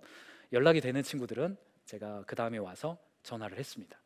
연락이 0.52 0.80
되는 0.80 1.02
친구들은 1.02 1.56
제가 1.86 2.24
그 2.26 2.36
다음에 2.36 2.58
와서 2.58 2.98
전화를 3.22 3.58
했습니다 3.58 3.98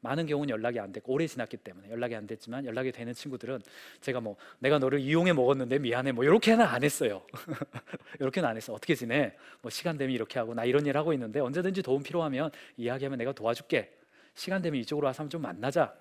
많은 0.00 0.26
경우는 0.26 0.50
연락이 0.50 0.80
안 0.80 0.92
됐고 0.92 1.12
오래 1.12 1.26
지났기 1.26 1.58
때문에 1.58 1.90
연락이 1.90 2.14
안 2.14 2.26
됐지만 2.26 2.64
연락이 2.64 2.90
되는 2.90 3.12
친구들은 3.12 3.60
제가 4.00 4.20
뭐 4.20 4.36
내가 4.58 4.78
너를 4.78 5.00
이용해 5.00 5.32
먹었는데 5.32 5.78
미안해 5.78 6.12
뭐 6.12 6.24
이렇게는 6.24 6.64
안 6.64 6.82
했어요. 6.82 7.22
이렇게는 8.18 8.48
안 8.48 8.56
했어. 8.56 8.72
어떻게 8.72 8.94
지내? 8.94 9.34
뭐 9.60 9.70
시간 9.70 9.98
되면 9.98 10.14
이렇게 10.14 10.38
하고 10.38 10.54
나 10.54 10.64
이런 10.64 10.86
일 10.86 10.96
하고 10.96 11.12
있는데 11.12 11.40
언제든지 11.40 11.82
도움 11.82 12.02
필요하면 12.02 12.50
이야기하면 12.76 13.18
내가 13.18 13.32
도와줄게. 13.32 13.92
시간 14.34 14.62
되면 14.62 14.80
이쪽으로 14.80 15.06
와서 15.06 15.28
좀 15.28 15.42
만나자. 15.42 15.94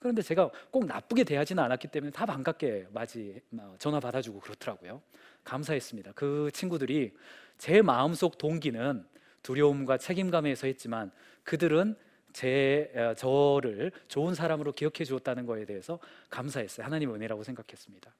그런데 0.00 0.20
제가 0.20 0.50
꼭 0.70 0.84
나쁘게 0.84 1.24
대하지는 1.24 1.62
않았기 1.62 1.88
때문에 1.88 2.10
다 2.10 2.26
반갑게 2.26 2.88
맞이 2.92 3.40
어, 3.56 3.74
전화 3.78 4.00
받아주고 4.00 4.40
그렇더라고요. 4.40 5.00
감사했습니다. 5.44 6.12
그 6.14 6.50
친구들이 6.52 7.14
제 7.56 7.80
마음속 7.82 8.36
동기는 8.36 9.06
두려움과 9.42 9.98
책임감에서 9.98 10.66
했지만 10.66 11.10
그들은 11.44 11.96
제 12.34 12.90
어, 12.96 13.14
저를 13.14 13.92
좋은 14.08 14.34
사람으로 14.34 14.72
기억해 14.72 15.04
주었다는 15.04 15.46
것에 15.46 15.64
대해서 15.64 16.00
감사했어요. 16.28 16.84
하나님 16.84 17.14
은혜라고 17.14 17.44
생각했습니다. 17.44 18.12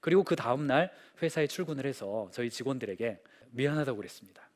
그리고 0.00 0.24
그 0.24 0.34
다음 0.34 0.66
날 0.66 0.92
회사에 1.22 1.46
출근을 1.46 1.86
해서 1.86 2.28
저희 2.32 2.50
직원들에게 2.50 3.22
미안하다고 3.52 3.96
그랬습니다. 3.96 4.50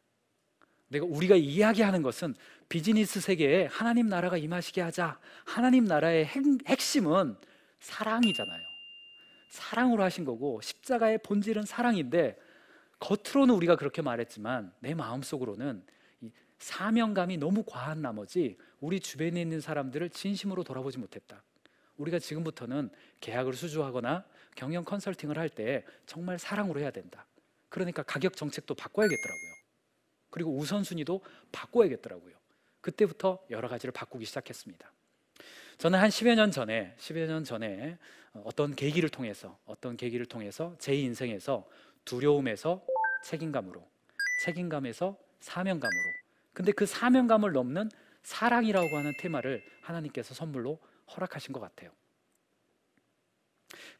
내가 0.89 1.07
우리가 1.07 1.37
이야기하는 1.37 2.03
것은 2.03 2.35
비즈니스 2.69 3.21
세계에 3.21 3.67
하나님 3.67 4.09
나라가 4.09 4.37
임하시게 4.37 4.81
하자. 4.81 5.21
하나님 5.45 5.85
나라의 5.85 6.27
핵, 6.27 6.43
핵심은 6.67 7.37
사랑이잖아요. 7.79 8.63
사랑으로 9.51 10.03
하신 10.03 10.25
거고 10.25 10.61
십자가의 10.61 11.19
본질은 11.23 11.65
사랑인데 11.65 12.37
겉으로는 12.99 13.55
우리가 13.55 13.77
그렇게 13.77 14.03
말했지만 14.03 14.73
내 14.81 14.95
마음속으로는 14.95 15.85
사명감이 16.59 17.37
너무 17.37 17.63
과한 17.65 18.03
나머지 18.03 18.57
우리 18.81 19.01
주변에 19.01 19.41
있는 19.41 19.61
사람들을 19.61 20.11
진심으로 20.11 20.65
돌아보지 20.65 20.99
못했다. 20.99 21.43
우리가 21.97 22.19
지금부터는 22.19 22.91
계약을 23.21 23.55
수주하거나 23.55 24.25
경영 24.55 24.85
컨설팅을 24.85 25.39
할 25.39 25.49
때 25.49 25.85
정말 26.07 26.39
사랑으로 26.39 26.81
해야 26.81 26.91
된다. 26.91 27.27
그러니까 27.69 28.03
가격 28.03 28.37
정책도 28.37 28.75
바꿔야겠더라고요. 28.75 29.53
그리고 30.31 30.57
우선순위도 30.57 31.23
바꿔야겠더라고요. 31.53 32.35
그때부터 32.81 33.45
여러 33.51 33.69
가지를 33.69 33.93
바꾸기 33.93 34.25
시작했습니다. 34.27 34.93
저는 35.79 35.99
한 35.99 36.09
10여 36.09 36.35
년 36.35 36.51
전에 36.51 36.95
10여 36.99 37.27
년 37.27 37.45
전에 37.45 37.99
어떤 38.45 38.75
계기를 38.75 39.09
통해서 39.09 39.59
어떤 39.67 39.97
계기를 39.97 40.27
통해서 40.27 40.75
제 40.79 40.95
인생에서 40.95 41.69
두려움에서 42.05 42.85
책임감으로 43.25 43.87
책임감에서 44.45 45.19
사명감으로 45.41 46.26
근데 46.57 46.73
그 46.73 46.87
사명감을 46.87 47.53
넘는 47.53 47.91
사랑이라고 48.23 48.97
하는 48.97 49.13
테마를 49.19 49.63
하나님께서 49.83 50.33
선물로 50.33 50.81
허락하신 51.15 51.53
것 51.53 51.61
같아요. 51.61 51.91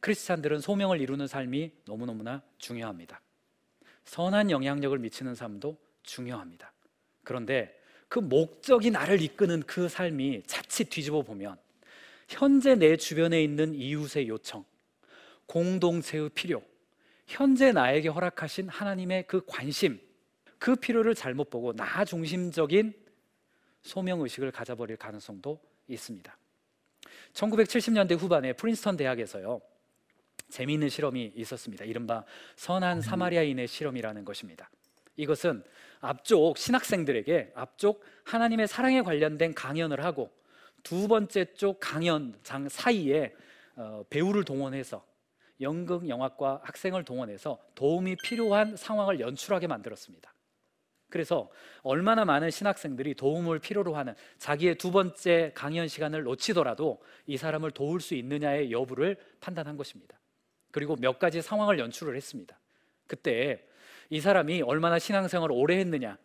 크리스찬들은 0.01 0.61
소명을 0.61 0.99
이루는 1.03 1.27
삶이 1.27 1.71
너무너무나 1.85 2.43
중요합니다. 2.57 3.21
선한 4.05 4.51
영향력을 4.51 4.99
미치는 4.99 5.35
삶도 5.35 5.77
중요합니다. 6.03 6.73
그런데 7.25 7.79
그 8.09 8.21
목적이 8.21 8.91
나를 8.91 9.21
이끄는 9.21 9.65
그 9.65 9.91
삶이 9.91 10.45
자칫 10.47 10.89
뒤집어 10.89 11.21
보면 11.21 11.59
현재 12.27 12.75
내 12.75 12.97
주변에 12.97 13.45
있는 13.45 13.75
이웃의 13.75 14.29
요청, 14.29 14.65
공동체의 15.45 16.31
필요, 16.31 16.63
현재 17.27 17.73
나에게 17.73 18.09
허락하신 18.09 18.71
하나님의 18.71 19.27
그 19.27 19.45
관심, 19.45 20.01
그 20.59 20.77
필요를 20.77 21.15
잘못 21.15 21.51
보고 21.51 21.73
나 21.73 22.05
중심적인 22.05 22.95
소명 23.83 24.21
의식을 24.21 24.51
가져버릴 24.51 24.97
가능성도 24.97 25.61
있습니다. 25.89 26.37
1970년대 27.33 28.19
후반에 28.19 28.53
프린스턴 28.55 28.97
대학에서요. 28.97 29.61
재미있는 30.49 30.89
실험이 30.89 31.33
있었습니다. 31.35 31.85
이른바 31.85 32.25
선한 32.57 33.01
사마리아인의 33.01 33.67
실험이라는 33.67 34.25
것입니다. 34.25 34.71
이것은 35.17 35.63
앞쪽 36.01 36.59
신학생들에게 36.59 37.53
앞쪽 37.55 38.05
하나님의 38.25 38.69
사랑에 38.69 39.03
관련된 39.03 39.55
강연을 39.55 40.05
하고 40.05 40.31
두 40.83 41.09
번째 41.09 41.55
쪽 41.55 41.81
강연장 41.81 42.69
사이에 42.69 43.35
어, 43.77 44.05
배우를 44.09 44.45
동원해서 44.45 45.05
연극 45.61 46.09
영화과 46.09 46.61
학생을 46.63 47.05
동원해서 47.05 47.59
도움이 47.75 48.17
필요한 48.23 48.77
상황을 48.77 49.21
연출하게 49.21 49.67
만들었습니다. 49.67 50.33
그래서 51.09 51.49
얼마나 51.83 52.25
많은 52.25 52.51
신학생들이 52.51 53.15
도움을 53.15 53.59
필요로 53.59 53.95
하는 53.95 54.15
자기의 54.39 54.77
두 54.77 54.91
번째 54.91 55.53
강연 55.55 55.89
시간을 55.89 56.25
놓치더라도 56.25 57.01
이 57.27 57.37
사람을 57.37 57.71
도울 57.71 58.01
수 58.01 58.15
있느냐의 58.15 58.73
여부를 58.73 59.17
판단한 59.41 59.77
것입니다. 59.77 60.19
그리고 60.73 60.97
몇 60.97 61.19
가지 61.19 61.41
상황을 61.41 61.79
연출을 61.79 62.17
했습니다. 62.17 62.59
그때 63.07 63.65
이 64.11 64.21
사람이 64.21 64.63
얼마나 64.63 64.99
신앙생활을 64.99 65.55
오래 65.55 65.79
했느냐, 65.79 66.19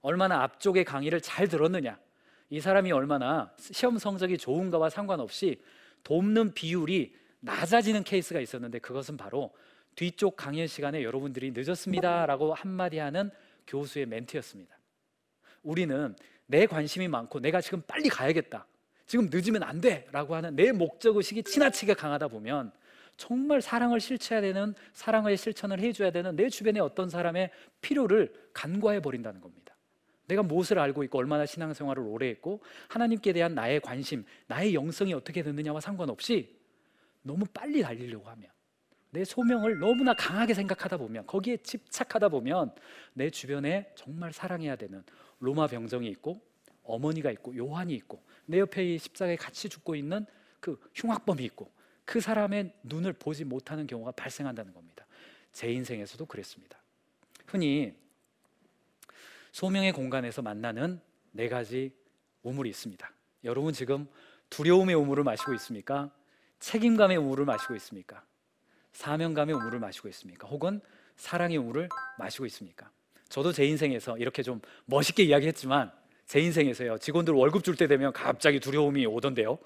얼마나 0.00 0.42
앞쪽의 0.42 0.84
강의를 0.84 1.20
잘 1.20 1.48
들었느냐, 1.48 1.98
이 2.50 2.60
사람이 2.60 2.92
얼마나 2.92 3.52
시험 3.58 3.98
성적이 3.98 4.38
좋은가와 4.38 4.90
상관없이 4.90 5.60
돕는 6.04 6.54
비율이 6.54 7.14
낮아지는 7.40 8.04
케이스가 8.04 8.40
있었는데 8.40 8.78
그것은 8.78 9.16
바로 9.16 9.52
뒤쪽 9.96 10.36
강연 10.36 10.66
시간에 10.66 11.02
여러분들이 11.02 11.52
늦었습니다라고 11.52 12.54
한마디 12.54 12.98
하는 12.98 13.30
교수의 13.66 14.06
멘트였습니다. 14.06 14.78
우리는 15.62 16.14
내 16.46 16.66
관심이 16.66 17.08
많고 17.08 17.40
내가 17.40 17.60
지금 17.60 17.82
빨리 17.86 18.08
가야겠다. 18.08 18.66
지금 19.06 19.28
늦으면 19.30 19.62
안 19.62 19.80
돼. 19.80 20.06
라고 20.12 20.34
하는 20.34 20.54
내 20.56 20.72
목적 20.72 21.16
의식이 21.16 21.44
지나치게 21.44 21.94
강하다 21.94 22.28
보면 22.28 22.72
정말 23.16 23.62
사랑을 23.62 24.00
실천해야 24.00 24.40
되는 24.42 24.74
사랑의 24.92 25.36
실천을 25.36 25.80
해줘야 25.80 26.10
되는 26.10 26.36
내 26.36 26.48
주변의 26.48 26.82
어떤 26.82 27.08
사람의 27.08 27.50
필요를 27.80 28.32
간과해 28.52 29.00
버린다는 29.00 29.40
겁니다. 29.40 29.74
내가 30.26 30.42
무엇을 30.42 30.78
알고 30.78 31.04
있고 31.04 31.18
얼마나 31.18 31.46
신앙생활을 31.46 32.02
오래 32.02 32.28
했고 32.28 32.62
하나님께 32.88 33.32
대한 33.32 33.54
나의 33.54 33.80
관심, 33.80 34.24
나의 34.48 34.74
영성이 34.74 35.14
어떻게 35.14 35.42
됐느냐와 35.42 35.80
상관없이 35.80 36.58
너무 37.22 37.44
빨리 37.52 37.80
달리려고 37.80 38.28
하면 38.30 38.50
내 39.10 39.24
소명을 39.24 39.78
너무나 39.78 40.14
강하게 40.14 40.54
생각하다 40.54 40.96
보면 40.96 41.26
거기에 41.26 41.58
집착하다 41.58 42.28
보면 42.28 42.74
내 43.14 43.30
주변에 43.30 43.92
정말 43.94 44.32
사랑해야 44.32 44.76
되는 44.76 45.02
로마 45.38 45.66
병정이 45.66 46.08
있고 46.08 46.40
어머니가 46.82 47.30
있고 47.32 47.56
요한이 47.56 47.94
있고 47.94 48.22
내 48.46 48.58
옆에 48.58 48.94
이 48.94 48.98
십자가에 48.98 49.36
같이 49.36 49.68
죽고 49.68 49.94
있는 49.94 50.26
그 50.60 50.78
흉악범이 50.94 51.44
있고 51.44 51.70
그 52.04 52.20
사람의 52.20 52.72
눈을 52.84 53.12
보지 53.14 53.44
못하는 53.44 53.86
경우가 53.86 54.12
발생한다는 54.12 54.72
겁니다. 54.72 55.06
제 55.52 55.72
인생에서도 55.72 56.24
그랬습니다. 56.26 56.78
흔히 57.46 57.94
소명의 59.52 59.92
공간에서 59.92 60.42
만나는 60.42 61.00
네 61.32 61.48
가지 61.48 61.92
우물이 62.42 62.68
있습니다. 62.70 63.10
여러분 63.44 63.72
지금 63.72 64.06
두려움의 64.50 64.94
우물을 64.94 65.24
마시고 65.24 65.54
있습니까? 65.54 66.10
책임감의 66.60 67.16
우물을 67.16 67.44
마시고 67.44 67.74
있습니까? 67.76 68.24
사명감의 68.96 69.54
우물을 69.54 69.78
마시고 69.78 70.08
있습니까? 70.08 70.48
혹은 70.48 70.80
사랑의 71.16 71.58
우물을 71.58 71.88
마시고 72.18 72.46
있습니까? 72.46 72.90
저도 73.28 73.52
제 73.52 73.66
인생에서 73.66 74.16
이렇게 74.16 74.42
좀 74.42 74.60
멋있게 74.86 75.22
이야기했지만 75.24 75.92
제 76.26 76.40
인생에서요 76.40 76.98
직원들 76.98 77.34
월급 77.34 77.62
줄 77.62 77.76
때 77.76 77.86
되면 77.86 78.12
갑자기 78.12 78.58
두려움이 78.58 79.04
오던데요. 79.06 79.58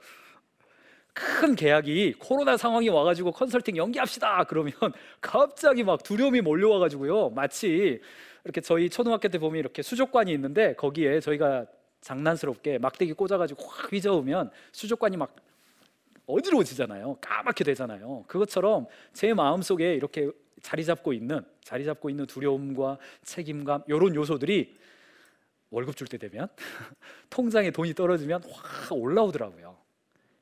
큰 1.12 1.54
계약이 1.54 2.14
코로나 2.18 2.56
상황이 2.56 2.88
와가지고 2.88 3.32
컨설팅 3.32 3.76
연기합시다 3.76 4.44
그러면 4.44 4.72
갑자기 5.20 5.82
막 5.84 6.02
두려움이 6.02 6.40
몰려와가지고요 6.40 7.30
마치 7.30 8.00
이렇게 8.44 8.60
저희 8.60 8.88
초등학교 8.88 9.28
때 9.28 9.38
보면 9.38 9.58
이렇게 9.58 9.82
수족관이 9.82 10.32
있는데 10.32 10.74
거기에 10.74 11.20
저희가 11.20 11.66
장난스럽게 12.00 12.78
막대기 12.78 13.12
꽂아가지고 13.12 13.64
확 13.64 13.92
휘저으면 13.92 14.50
수족관이 14.72 15.16
막 15.16 15.34
어지러워지잖아요 16.30 17.18
까맣게 17.20 17.64
되잖아요 17.64 18.24
그것처럼 18.26 18.86
제 19.12 19.34
마음 19.34 19.62
속에 19.62 19.94
이렇게 19.94 20.30
자리 20.62 20.84
잡고 20.84 21.12
있는 21.12 21.42
자리 21.62 21.84
잡고 21.84 22.10
있는 22.10 22.26
두려움과 22.26 22.98
책임감 23.24 23.84
이런 23.86 24.14
요소들이 24.14 24.76
월급 25.70 25.96
줄 25.96 26.08
때 26.08 26.18
되면 26.18 26.48
통장에 27.30 27.70
돈이 27.70 27.94
떨어지면 27.94 28.42
확 28.50 28.92
올라오더라고요. 28.92 29.78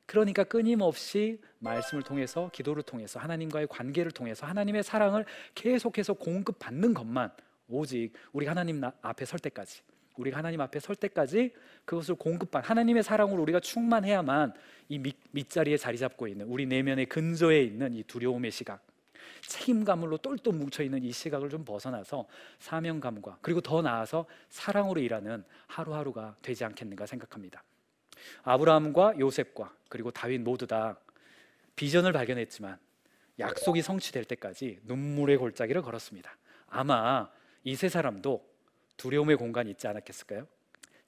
그러니까 0.07 0.42
끊임없이 0.42 1.38
말씀을 1.59 2.03
통해서 2.03 2.51
기도를 2.53 2.83
통해서 2.83 3.20
하나님과의 3.20 3.66
관계를 3.68 4.11
통해서 4.11 4.46
하나님의 4.46 4.83
사랑을 4.83 5.27
계속해서 5.55 6.14
공급받는 6.14 6.94
것만 6.94 7.31
오직 7.68 8.12
우리 8.33 8.46
하나님 8.46 8.83
앞에 9.03 9.27
설 9.27 9.38
때까지 9.38 9.83
우리가 10.19 10.39
하나님 10.39 10.61
앞에 10.61 10.81
설 10.81 10.97
때까지 10.97 11.53
그것을 11.85 12.17
공급받 12.17 12.69
하나님의 12.69 13.03
사랑으로 13.03 13.43
우리가 13.43 13.61
충만해야만 13.61 14.53
이 14.89 14.99
밑, 14.99 15.17
밑자리에 15.31 15.77
자리 15.77 15.97
잡고 15.97 16.29
있는 16.29 16.47
우리 16.47 16.67
내면의 16.67 17.07
근저에 17.07 17.63
있는 17.63 17.95
이 17.95 18.03
두려움의 18.03 18.51
시각 18.51 18.85
책임감으로 19.47 20.19
똘똘 20.19 20.53
뭉쳐 20.53 20.83
있는 20.83 21.03
이 21.05 21.13
시각을 21.13 21.49
좀 21.49 21.65
벗어나서 21.65 22.27
사명감과 22.59 23.39
그리고 23.41 23.61
더 23.61 23.81
나아서 23.83 24.27
사랑으로 24.49 25.01
일하는 25.01 25.45
하루하루가 25.69 26.37
되지 26.43 26.65
않겠는가 26.65 27.07
생각합니다. 27.07 27.63
아브라함과 28.43 29.15
요셉과 29.19 29.73
그리고 29.89 30.11
다윗 30.11 30.41
모두 30.41 30.67
다 30.67 30.99
비전을 31.77 32.13
발견했지만 32.13 32.77
약속이 33.39 33.83
성취될 33.83 34.25
때까지 34.25 34.81
눈물의 34.83 35.37
골짜기를 35.37 35.83
걸었습니다. 35.83 36.37
아마 36.67 37.31
이 37.65 37.77
세 37.77 37.89
사람도 37.89 38.48
두려움의 38.99 39.37
공간이 39.37 39.71
있지 39.71 39.87
않았겠을까요? 39.89 40.47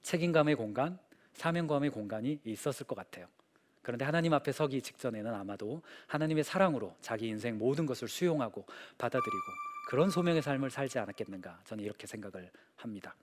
책임감의 0.01 0.55
공간, 0.55 0.97
사명감의 1.33 1.91
공간이 1.91 2.39
있었을 2.43 2.87
것 2.87 2.95
같아요. 2.95 3.27
그런데 3.83 4.05
하나님 4.05 4.33
앞에 4.33 4.51
서기 4.51 4.81
직전에는 4.81 5.33
아마도 5.33 5.81
하나님의 6.07 6.43
사랑으로 6.43 6.95
자기 7.01 7.27
인생 7.27 7.57
모든 7.57 7.85
것을 7.85 8.07
수용하고 8.07 8.65
받아들이고 8.97 9.45
그런 9.87 10.09
소명의 10.09 10.41
삶을 10.41 10.69
살지 10.69 10.99
않았겠는가 10.99 11.61
저는 11.65 11.83
이렇게 11.83 12.07
생각을 12.07 12.49
합니다. 12.75 13.15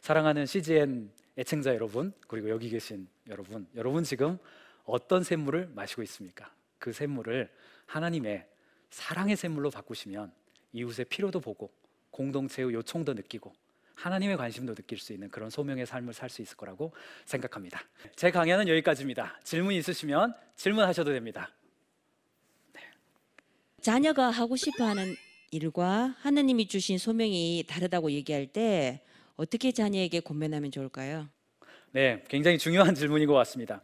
사랑하는 0.00 0.46
CGN 0.46 1.10
애청자 1.36 1.74
여러분 1.74 2.12
그리고 2.26 2.48
여기 2.48 2.68
계신 2.68 3.08
여러분 3.28 3.66
여러분 3.74 4.04
지금 4.04 4.38
어떤 4.84 5.22
샘물을 5.22 5.70
마시고 5.74 6.02
있습니까? 6.02 6.50
그 6.78 6.92
샘물을 6.92 7.50
하나님의 7.86 8.46
사랑의 8.90 9.36
샘물로 9.36 9.70
바꾸시면 9.70 10.32
이웃의 10.72 11.06
필요도 11.06 11.40
보고 11.40 11.70
공동체의 12.10 12.72
요청도 12.72 13.14
느끼고 13.14 13.52
하나님의 13.98 14.36
관심도 14.36 14.74
느낄 14.74 14.98
수 14.98 15.12
있는 15.12 15.28
그런 15.28 15.50
소명의 15.50 15.84
삶을 15.84 16.14
살 16.14 16.28
수 16.30 16.40
있을 16.42 16.56
거라고 16.56 16.92
생각합니다. 17.24 17.82
제 18.14 18.30
강연은 18.30 18.68
여기까지입니다. 18.68 19.40
질문 19.42 19.74
있으시면 19.74 20.34
질문하셔도 20.56 21.12
됩니다. 21.12 21.50
네. 22.72 22.80
자녀가 23.80 24.30
하고 24.30 24.56
싶어하는 24.56 25.16
일과 25.50 26.14
하나님이 26.20 26.68
주신 26.68 26.98
소명이 26.98 27.64
다르다고 27.66 28.12
얘기할 28.12 28.46
때 28.46 29.00
어떻게 29.36 29.72
자녀에게 29.72 30.20
권면하면 30.20 30.70
좋을까요? 30.70 31.28
네, 31.92 32.22
굉장히 32.28 32.58
중요한 32.58 32.94
질문인 32.94 33.26
것 33.26 33.34
같습니다. 33.34 33.80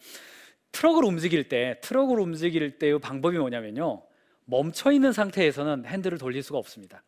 트럭을 0.72 1.04
움직일 1.04 1.48
때, 1.48 1.78
트럭을 1.80 2.20
움직일 2.20 2.78
때의 2.78 2.98
방법이 3.00 3.38
뭐냐면요. 3.38 4.02
멈춰 4.44 4.92
있는 4.92 5.12
상태에서는 5.12 5.86
핸들을 5.86 6.18
돌릴 6.18 6.42
수가 6.42 6.58
없습니다. 6.58 7.02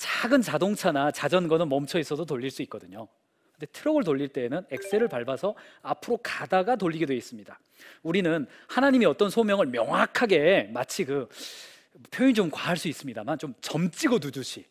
작은 0.00 0.40
자동차나 0.40 1.10
자전거는 1.10 1.68
멈춰 1.68 1.98
있어도 1.98 2.24
돌릴 2.24 2.50
수 2.50 2.62
있거든요. 2.62 3.06
근데 3.52 3.66
트럭을 3.66 4.02
돌릴 4.02 4.28
때에는 4.28 4.64
엑셀을 4.70 5.08
밟아서 5.08 5.54
앞으로 5.82 6.18
가다가 6.22 6.74
돌리게 6.76 7.04
되어 7.04 7.14
있습니다. 7.14 7.60
우리는 8.02 8.46
하나님이 8.66 9.04
어떤 9.04 9.28
소명을 9.28 9.66
명확하게 9.66 10.70
마치 10.72 11.04
그 11.04 11.28
표현이 12.10 12.32
좀 12.32 12.50
과할 12.50 12.78
수 12.78 12.88
있습니다만 12.88 13.38
좀 13.38 13.54
점 13.60 13.90
찍어 13.90 14.18
두듯이 14.18 14.64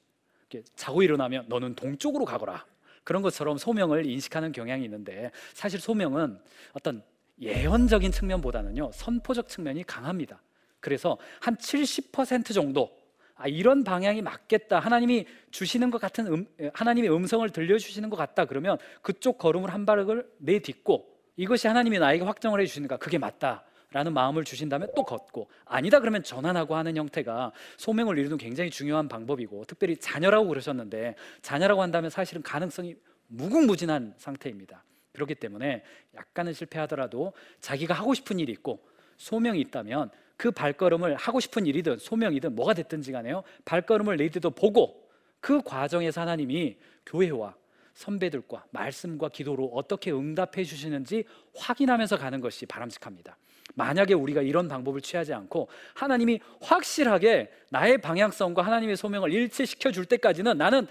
자고 0.76 1.04
일어나면 1.04 1.46
너는 1.48 1.76
동쪽으로 1.76 2.26
가거라. 2.26 2.66
그런 3.04 3.22
것처럼 3.22 3.60
소명을 3.60 4.08
인식하는 4.08 4.52
경향이 4.52 4.84
있는데 4.86 5.32
사실 5.54 5.80
소명은 5.80 6.40
어떤 6.74 7.04
예언적인 7.40 8.12
측면보다는요 8.12 8.92
선포적 8.94 9.48
측면이 9.48 9.84
강합니다. 9.84 10.42
그래서 10.80 11.20
한 11.40 11.56
70% 11.56 12.52
정도 12.52 12.99
아, 13.40 13.48
이런 13.48 13.86
방향이 13.86 14.22
맞겠다. 14.22 14.80
하나님이 14.80 15.26
주시는 15.50 15.92
것 15.92 16.02
같은 16.02 16.28
음, 16.28 16.46
하나님의 16.74 17.10
음성을 17.10 17.50
들려주시는 17.50 18.10
것 18.10 18.18
같다. 18.18 18.44
그러면 18.44 18.78
그쪽 19.02 19.38
걸음을 19.38 19.74
한 19.74 19.86
발을 19.86 20.30
내딛고 20.40 21.08
이것이 21.38 21.70
하나님이 21.70 22.00
나에게 22.00 22.26
확정을 22.26 22.60
해주시는가 22.60 22.98
그게 22.98 23.18
맞다. 23.18 23.64
라는 23.92 24.14
마음을 24.14 24.44
주신다면 24.44 24.90
또 24.96 25.04
걷고 25.04 25.50
아니다 25.66 26.00
그러면 26.00 26.22
전환하고 26.22 26.76
하는 26.76 26.96
형태가 26.96 27.52
소명을 27.78 28.20
이루는 28.20 28.38
굉장히 28.38 28.70
중요한 28.70 29.08
방법이고 29.08 29.66
특별히 29.66 29.98
자녀라고 29.98 30.48
그러셨는데 30.48 31.16
자녀라고 31.42 31.82
한다면 31.82 32.12
사실은 32.12 32.44
가능성이 32.44 32.96
무궁무진한 33.30 34.14
상태입니다. 34.18 34.84
그렇기 35.14 35.34
때문에 35.34 35.84
약간은 36.14 36.54
실패하더라도 36.54 37.34
자기가 37.62 37.96
하고 37.96 38.14
싶은 38.14 38.38
일이 38.38 38.52
있고 38.52 38.80
소명이 39.18 39.60
있다면 39.62 40.12
그 40.40 40.52
발걸음을 40.52 41.18
하고 41.18 41.42
싶은 41.42 41.66
일이든 41.66 41.98
소명이든 41.98 42.56
뭐가 42.56 42.74
됐든지 42.74 43.12
간에요. 43.12 43.44
발걸음을 43.66 44.16
내디도 44.16 44.52
보고 44.52 45.06
그 45.42 45.62
과정에서 45.62 46.22
하나님이 46.22 46.78
교회와 47.06 47.58
선배들과 47.94 48.64
말씀과 48.72 49.28
기도로 49.28 49.66
어떻게 49.74 50.14
응답해 50.14 50.64
주시는지 50.64 51.26
확인하면서 51.58 52.18
가는 52.18 52.40
것이 52.40 52.66
바람직합니다. 52.66 53.38
만약에 53.76 54.14
우리가 54.14 54.42
이런 54.42 54.70
방법을 54.70 55.02
취하지 55.02 55.34
않고 55.34 55.68
하나님이 55.94 56.40
확실하게 56.62 57.52
나의 57.70 57.98
방향성과 57.98 58.62
하나님의 58.62 58.96
소명을 58.96 59.34
일치시켜 59.34 59.92
줄 59.92 60.06
때까지는 60.06 60.58
나는 60.58 60.88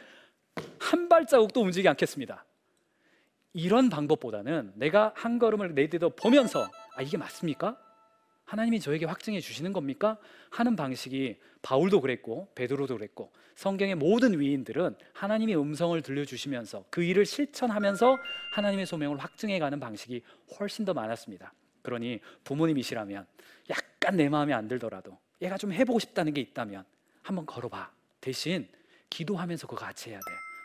한 0.78 1.08
발자국도 1.08 1.62
움직이지 1.62 1.88
않겠습니다. 1.88 2.44
이런 3.54 3.88
방법보다는 3.88 4.72
내가 4.74 5.12
한 5.16 5.38
걸음을 5.38 5.74
내디도 5.74 6.10
보면서 6.10 6.70
아 6.94 7.00
이게 7.00 7.16
맞습니까? 7.16 7.87
하나님이 8.48 8.80
저에게 8.80 9.04
확증해 9.04 9.40
주시는 9.40 9.74
겁니까? 9.74 10.16
하는 10.48 10.74
방식이 10.74 11.38
바울도 11.60 12.00
그랬고 12.00 12.48
베드로도 12.54 12.96
그랬고 12.96 13.30
성경의 13.56 13.94
모든 13.96 14.40
위인들은 14.40 14.96
하나님의 15.12 15.60
음성을 15.60 16.00
들려주시면서 16.00 16.86
그 16.88 17.02
일을 17.02 17.26
실천하면서 17.26 18.16
하나님의 18.52 18.86
소명을 18.86 19.18
확증해 19.18 19.58
가는 19.58 19.78
방식이 19.78 20.22
훨씬 20.58 20.86
더 20.86 20.94
많았습니다. 20.94 21.52
그러니 21.82 22.20
부모님이시라면 22.44 23.26
약간 23.68 24.16
내 24.16 24.30
마음에 24.30 24.54
안 24.54 24.66
들더라도 24.66 25.18
얘가 25.42 25.58
좀 25.58 25.70
해보고 25.70 25.98
싶다는 25.98 26.32
게 26.32 26.40
있다면 26.40 26.84
한번 27.20 27.44
걸어봐. 27.44 27.92
대신 28.22 28.66
기도하면서 29.10 29.66
그거 29.66 29.84
같이 29.84 30.08
해야 30.08 30.18
돼. 30.18 30.24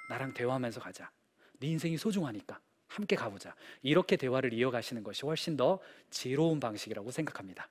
나랑 0.10 0.34
대화하면서 0.34 0.80
가자. 0.80 1.12
네 1.60 1.67
인생이 1.67 1.98
소중하니까. 1.98 2.58
함께 2.93 3.15
가보자. 3.15 3.56
이렇게 3.82 4.15
대화를 4.15 4.53
이어가시는 4.53 5.03
것이 5.03 5.25
훨씬 5.25 5.58
더 5.58 5.79
지혜로운 6.12 6.60
방식이라고 6.60 7.10
생각합니다. 7.10 7.67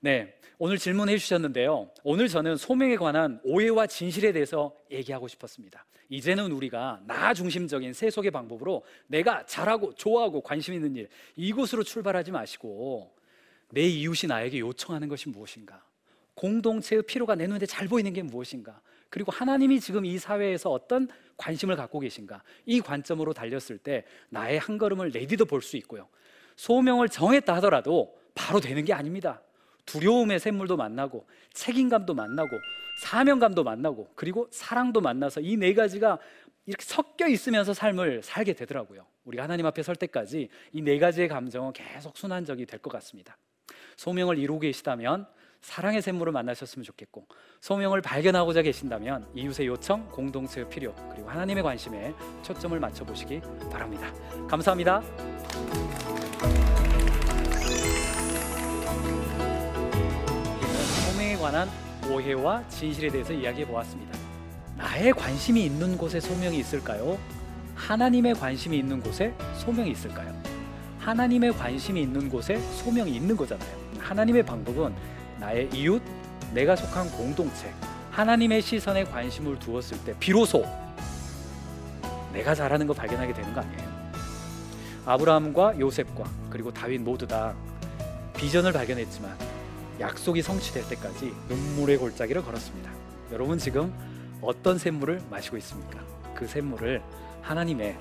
네, 0.00 0.34
오늘 0.58 0.78
질문해 0.78 1.16
주셨는데요. 1.18 1.90
오늘 2.02 2.28
저는 2.28 2.56
소명에 2.56 2.96
관한 2.96 3.40
오해와 3.44 3.86
진실에 3.86 4.32
대해서 4.32 4.74
얘기하고 4.90 5.28
싶었습니다. 5.28 5.84
이제는 6.08 6.50
우리가 6.50 7.02
나 7.06 7.32
중심적인 7.34 7.92
세속의 7.92 8.32
방법으로 8.32 8.84
내가 9.06 9.46
잘하고 9.46 9.94
좋아하고 9.94 10.40
관심 10.40 10.74
있는 10.74 10.96
일 10.96 11.08
이곳으로 11.36 11.84
출발하지 11.84 12.32
마시고 12.32 13.14
내 13.70 13.82
이웃이 13.82 14.28
나에게 14.28 14.58
요청하는 14.58 15.08
것이 15.08 15.28
무엇인가? 15.28 15.84
공동체의 16.34 17.02
필요가 17.02 17.34
내 17.34 17.46
눈에 17.46 17.64
잘 17.66 17.86
보이는 17.86 18.12
게 18.12 18.22
무엇인가? 18.22 18.80
그리고 19.10 19.32
하나님이 19.32 19.80
지금 19.80 20.04
이 20.04 20.18
사회에서 20.18 20.70
어떤 20.70 21.08
관심을 21.36 21.76
갖고 21.76 22.00
계신가? 22.00 22.42
이 22.66 22.80
관점으로 22.80 23.32
달렸을 23.32 23.78
때 23.78 24.04
나의 24.28 24.58
한 24.58 24.78
걸음을 24.78 25.10
내디도 25.12 25.44
볼수 25.46 25.76
있고요. 25.78 26.08
소명을 26.56 27.08
정했다 27.08 27.54
하더라도 27.56 28.16
바로 28.34 28.60
되는 28.60 28.84
게 28.84 28.92
아닙니다. 28.92 29.40
두려움의 29.86 30.38
샘물도 30.40 30.76
만나고 30.76 31.26
책임감도 31.54 32.14
만나고 32.14 32.50
사명감도 33.02 33.64
만나고 33.64 34.10
그리고 34.14 34.48
사랑도 34.50 35.00
만나서 35.00 35.40
이 35.40 35.56
네 35.56 35.72
가지가 35.72 36.18
이렇게 36.66 36.84
섞여 36.84 37.26
있으면서 37.26 37.72
삶을 37.72 38.22
살게 38.22 38.52
되더라고요. 38.52 39.06
우리가 39.24 39.44
하나님 39.44 39.64
앞에 39.64 39.82
설 39.82 39.96
때까지 39.96 40.48
이 40.72 40.82
네 40.82 40.98
가지의 40.98 41.28
감정은 41.28 41.72
계속 41.72 42.18
순환적이 42.18 42.66
될 42.66 42.80
것 42.80 42.90
같습니다. 42.90 43.38
소명을 43.96 44.38
이루고 44.38 44.60
계시다면 44.60 45.26
사랑의 45.60 46.02
샘물을 46.02 46.32
만나셨으면 46.32 46.84
좋겠고 46.84 47.26
소명을 47.60 48.00
발견하고자 48.00 48.62
계신다면 48.62 49.26
이웃의 49.34 49.66
요청, 49.66 50.08
공동체의 50.10 50.68
필요 50.68 50.94
그리고 51.12 51.28
하나님의 51.30 51.62
관심에 51.62 52.14
초점을 52.42 52.78
맞춰 52.78 53.04
보시기 53.04 53.40
바랍니다. 53.70 54.12
감사합니다. 54.48 55.02
관한 61.48 61.68
오해와 62.10 62.66
진실에 62.68 63.08
대해서 63.08 63.32
이야기해 63.32 63.66
보았습니다. 63.66 64.18
나의 64.76 65.12
관심이 65.12 65.64
있는 65.64 65.96
곳에 65.96 66.20
소명이 66.20 66.58
있을까요? 66.58 67.18
하나님의 67.74 68.34
관심이 68.34 68.76
있는 68.76 69.00
곳에 69.00 69.34
소명이 69.56 69.90
있을까요? 69.92 70.34
하나님의 70.98 71.52
관심이 71.52 72.02
있는 72.02 72.28
곳에 72.28 72.58
소명이 72.58 73.12
있는 73.16 73.34
거잖아요. 73.34 73.70
하나님의 73.98 74.42
방법은 74.42 74.94
나의 75.40 75.68
이웃, 75.72 76.02
내가 76.52 76.74
속한 76.74 77.10
공동체, 77.12 77.72
하나님의 78.10 78.62
시선에 78.62 79.04
관심을 79.04 79.58
두었을 79.58 80.02
때 80.04 80.14
비로소 80.18 80.64
내가 82.32 82.54
잘하는 82.54 82.86
거 82.86 82.92
발견하게 82.92 83.32
되는 83.32 83.52
거 83.54 83.60
아니에요. 83.60 83.98
아브라함과 85.06 85.78
요셉과 85.78 86.24
그리고 86.50 86.72
다윗 86.72 87.00
모두 87.00 87.26
다 87.26 87.54
비전을 88.36 88.72
발견했지만 88.72 89.36
약속이 90.00 90.42
성취될 90.42 90.88
때까지 90.88 91.32
눈물의 91.48 91.96
골짜기를 91.96 92.42
걸었습니다. 92.42 92.90
여러분 93.32 93.58
지금 93.58 93.92
어떤 94.40 94.78
샘물을 94.78 95.22
마시고 95.30 95.56
있습니까? 95.58 96.00
그 96.34 96.46
샘물을 96.46 97.02
하나님의 97.42 97.96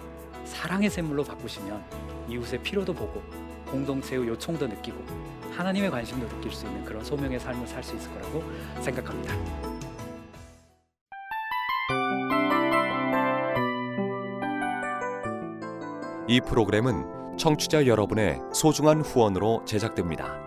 사랑의 0.46 0.90
샘물로 0.90 1.24
바꾸시면 1.24 1.84
이웃의 2.30 2.62
필요도 2.62 2.94
보고 2.94 3.24
공동체의 3.72 4.28
요청도 4.28 4.68
느끼고 4.68 5.37
하나님의 5.58 5.90
관심도 5.90 6.28
느낄 6.30 6.52
수 6.52 6.68
있는 6.68 6.86
그런 6.86 7.04
소명의 7.04 7.40
삶을 7.40 7.66
살 7.68 7.84
수 7.84 7.96
있을 7.96 8.12
거라고 8.14 8.44
생각합니다. 8.80 9.34
이 16.28 16.42
프로그램은 16.42 17.38
청취자 17.38 17.88
여러분의 17.88 18.40
소중한 18.54 19.02
후원으로 19.02 19.64
제작됩니다. 19.66 20.47